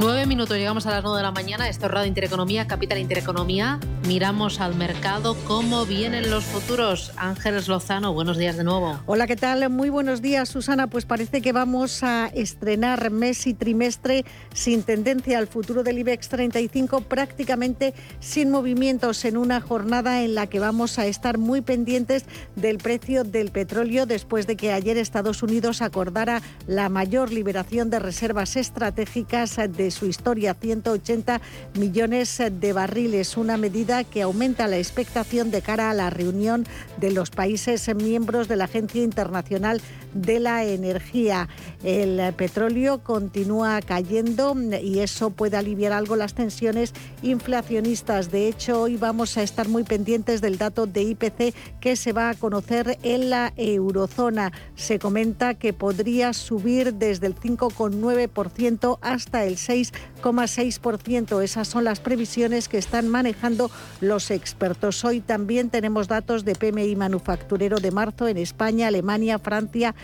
[0.00, 1.68] Nueve minutos, llegamos a las nueve de la mañana.
[1.68, 3.78] Esto es Radio Intereconomía, Capital Intereconomía.
[4.06, 7.10] Miramos al mercado, cómo vienen los futuros.
[7.16, 9.00] Ángeles Lozano, buenos días de nuevo.
[9.06, 9.68] Hola, ¿qué tal?
[9.68, 10.86] Muy buenos días, Susana.
[10.86, 16.28] Pues parece que vamos a estrenar mes y trimestre sin tendencia al futuro del IBEX
[16.28, 22.26] 35, prácticamente sin movimientos en una jornada en la que vamos a estar muy pendientes
[22.54, 27.98] del precio del petróleo después de que ayer Estados Unidos acordara la mayor liberación de
[27.98, 31.40] reservas estratégicas de su historia, 180
[31.74, 36.64] millones de barriles, una medida que aumenta la expectación de cara a la reunión
[36.98, 39.80] de los países miembros de la Agencia Internacional
[40.16, 41.48] de la Energía.
[41.84, 46.92] El petróleo continúa cayendo y eso puede aliviar algo las tensiones
[47.22, 48.30] inflacionistas.
[48.30, 52.30] De hecho, hoy vamos a estar muy pendientes del dato de IPC que se va
[52.30, 54.52] a conocer en la eurozona.
[54.74, 61.42] Se comenta que podría subir desde el 5,9% hasta el 6,6%.
[61.42, 65.04] Esas son las previsiones que están manejando los expertos.
[65.04, 69.94] Hoy también tenemos datos de PMI manufacturero de marzo en España, Alemania, Francia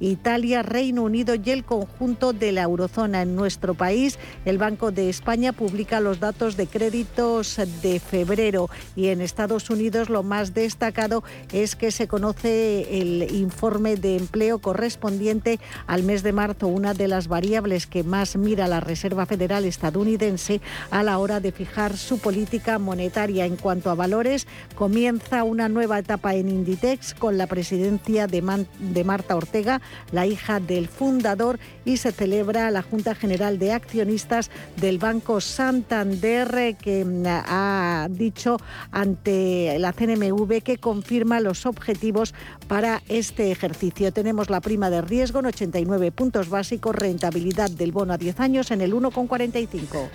[0.00, 3.22] Italia, Reino Unido y el conjunto de la eurozona.
[3.22, 9.08] En nuestro país, el Banco de España publica los datos de créditos de febrero y
[9.08, 15.58] en Estados Unidos lo más destacado es que se conoce el informe de empleo correspondiente
[15.86, 20.60] al mes de marzo, una de las variables que más mira la Reserva Federal estadounidense
[20.90, 23.46] a la hora de fijar su política monetaria.
[23.46, 29.04] En cuanto a valores, comienza una nueva etapa en Inditex con la presidencia de, de
[29.04, 29.80] Marta Ortega
[30.12, 36.76] la hija del fundador, y se celebra la Junta General de Accionistas del Banco Santander,
[36.76, 38.58] que mm, ha dicho
[38.90, 42.34] ante la CNMV que confirma los objetivos
[42.66, 44.12] para este ejercicio.
[44.12, 48.70] Tenemos la prima de riesgo en 89 puntos básicos, rentabilidad del bono a 10 años
[48.70, 50.08] en el 1,45.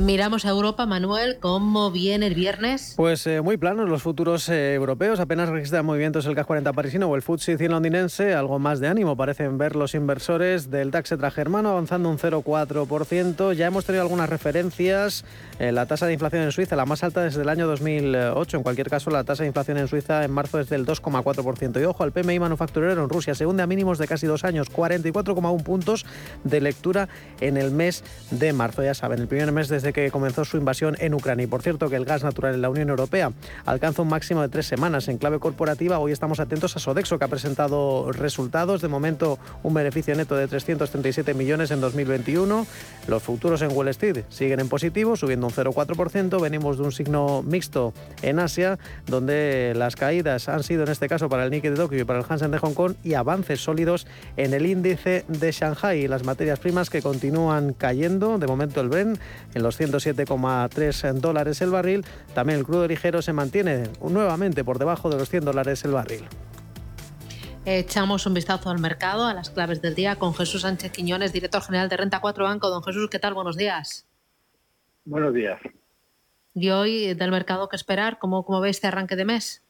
[0.00, 2.94] Miramos a Europa, Manuel, ¿cómo viene el viernes?
[2.96, 7.06] Pues eh, muy planos los futuros eh, europeos, apenas registran movimientos el CAC 40 parisino
[7.06, 11.14] o el FTSE 100 londinense, algo más de ánimo parecen ver los inversores del DAX
[11.34, 13.52] germano avanzando un 0,4%.
[13.52, 15.26] Ya hemos tenido algunas referencias,
[15.58, 18.62] eh, la tasa de inflación en Suiza, la más alta desde el año 2008, en
[18.62, 21.78] cualquier caso la tasa de inflación en Suiza en marzo es del 2,4%.
[21.78, 24.72] Y ojo, el PMI manufacturero en Rusia se hunde a mínimos de casi dos años,
[24.72, 26.06] 44,1 puntos
[26.44, 27.10] de lectura
[27.42, 28.82] en el mes de marzo.
[28.82, 31.44] Ya saben, el primer mes de que comenzó su invasión en Ucrania.
[31.44, 33.32] Y por cierto, que el gas natural en la Unión Europea
[33.64, 35.08] alcanza un máximo de tres semanas.
[35.08, 38.82] En clave corporativa, hoy estamos atentos a Sodexo, que ha presentado resultados.
[38.82, 42.66] De momento, un beneficio neto de 337 millones en 2021.
[43.08, 46.40] Los futuros en Wall Street siguen en positivo, subiendo un 0,4%.
[46.40, 51.28] Venimos de un signo mixto en Asia, donde las caídas han sido, en este caso,
[51.28, 54.06] para el Nikkei de Tokio y para el Hansen de Hong Kong, y avances sólidos
[54.36, 56.06] en el índice de Shanghai.
[56.08, 58.38] Las materias primas que continúan cayendo.
[58.38, 59.18] De momento, el Bren
[59.54, 62.04] en los 107,3 dólares el barril.
[62.34, 66.24] También el crudo ligero se mantiene nuevamente por debajo de los 100 dólares el barril.
[67.66, 71.60] Echamos un vistazo al mercado, a las claves del día, con Jesús Sánchez Quiñones, director
[71.60, 72.70] general de Renta 4 Banco.
[72.70, 73.34] Don Jesús, ¿qué tal?
[73.34, 74.08] Buenos días.
[75.04, 75.60] Buenos días.
[76.54, 78.18] ¿Y hoy del mercado qué esperar?
[78.18, 79.62] ¿Cómo, cómo ve este arranque de mes?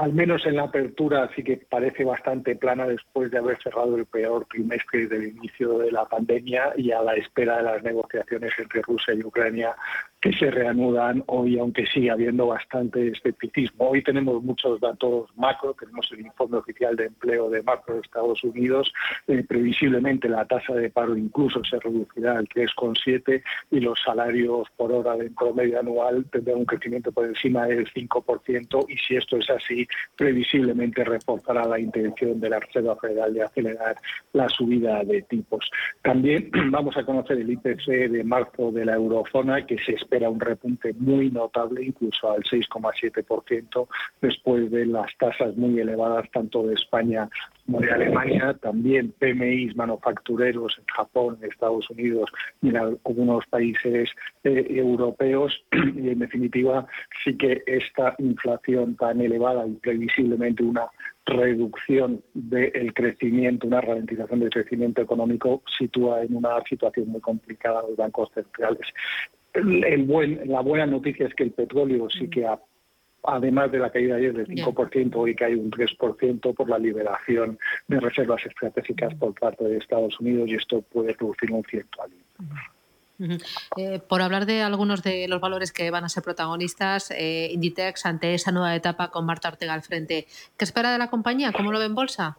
[0.00, 4.06] Al menos en la apertura sí que parece bastante plana después de haber cerrado el
[4.06, 8.80] peor trimestre del inicio de la pandemia y a la espera de las negociaciones entre
[8.80, 9.76] Rusia y Ucrania
[10.20, 13.88] que se reanudan hoy, aunque sigue habiendo bastante escepticismo.
[13.88, 18.44] Hoy tenemos muchos datos macro, tenemos el informe oficial de empleo de macro de Estados
[18.44, 18.92] Unidos,
[19.26, 24.92] eh, previsiblemente la tasa de paro incluso se reducirá al 3,7 y los salarios por
[24.92, 29.48] hora de promedio anual tendrán un crecimiento por encima del 5% y si esto es
[29.48, 33.96] así, previsiblemente reforzará la intención de la Reserva Federal de acelerar
[34.34, 35.70] la subida de tipos.
[36.02, 40.40] También vamos a conocer el IPC de marzo de la eurozona que se espera un
[40.40, 43.86] repunte muy notable, incluso al 6,7%,
[44.20, 47.28] después de las tasas muy elevadas tanto de España
[47.64, 52.28] como de Alemania, también PMIs manufactureros en Japón, en Estados Unidos
[52.60, 54.10] y en algunos países
[54.42, 55.52] eh, europeos.
[56.00, 56.86] Y en definitiva,
[57.22, 60.86] sí que esta inflación tan elevada y previsiblemente una
[61.26, 67.82] reducción del crecimiento, una ralentización del crecimiento económico, sitúa en una situación muy complicada a
[67.82, 68.86] los bancos centrales
[69.54, 72.58] el buen, la buena noticia es que el petróleo sí que ha
[73.22, 78.00] además de la caída ayer del 5%, hoy cae un 3% por la liberación de
[78.00, 82.24] reservas estratégicas por parte de Estados Unidos y esto puede producir un cierto alivio.
[83.76, 88.06] Eh, por hablar de algunos de los valores que van a ser protagonistas, eh, Inditex
[88.06, 90.26] ante esa nueva etapa con Marta Ortega al frente,
[90.56, 91.52] ¿qué espera de la compañía?
[91.52, 92.38] ¿Cómo lo ve en bolsa?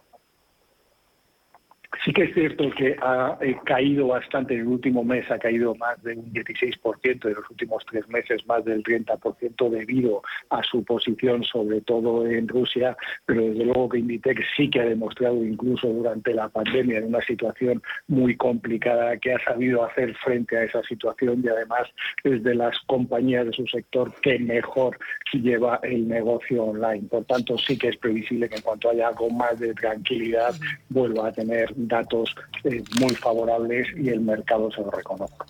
[2.04, 5.74] Sí que es cierto que ha eh, caído bastante en el último mes, ha caído
[5.74, 10.82] más de un 16%, en los últimos tres meses más del 30% debido a su
[10.84, 15.88] posición sobre todo en Rusia, pero desde luego que Inditex sí que ha demostrado incluso
[15.88, 20.82] durante la pandemia en una situación muy complicada que ha sabido hacer frente a esa
[20.84, 21.88] situación y además
[22.24, 24.98] es de las compañías de su sector que mejor
[25.32, 27.08] lleva el negocio online.
[27.08, 30.54] Por tanto, sí que es previsible que en cuanto haya algo más de tranquilidad
[30.88, 35.46] vuelva a tener datos eh, muy favorables y el mercado se lo reconozca.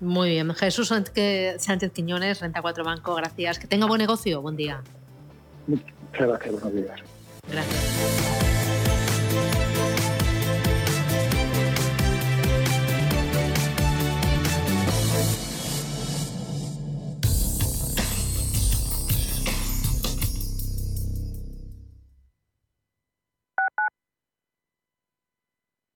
[0.00, 0.52] Muy bien.
[0.54, 3.58] Jesús Sánchez Quiñones, Renta 4 Banco, gracias.
[3.58, 4.42] Que tenga buen negocio.
[4.42, 4.82] Buen día.
[5.66, 6.52] Muchas gracias.
[6.52, 7.00] Buenos días.
[7.50, 8.45] Gracias.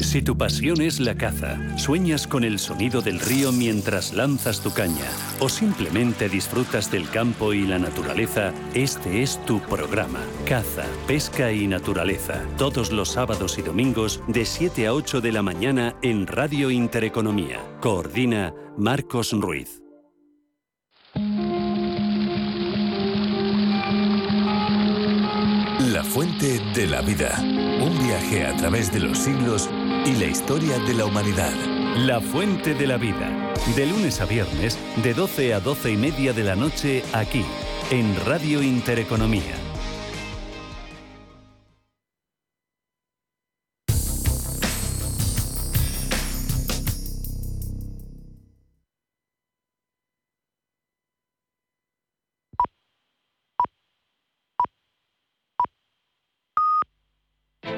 [0.00, 4.72] Si tu pasión es la caza, sueñas con el sonido del río mientras lanzas tu
[4.72, 5.06] caña
[5.40, 10.20] o simplemente disfrutas del campo y la naturaleza, este es tu programa.
[10.44, 12.42] Caza, pesca y naturaleza.
[12.58, 17.58] Todos los sábados y domingos de 7 a 8 de la mañana en Radio Intereconomía.
[17.80, 19.82] Coordina Marcos Ruiz.
[25.78, 27.38] La fuente de la vida.
[27.40, 29.70] Un viaje a través de los siglos
[30.06, 31.52] y la historia de la humanidad.
[31.96, 33.52] La Fuente de la Vida.
[33.74, 37.44] De lunes a viernes, de 12 a 12 y media de la noche, aquí,
[37.90, 39.65] en Radio Intereconomía.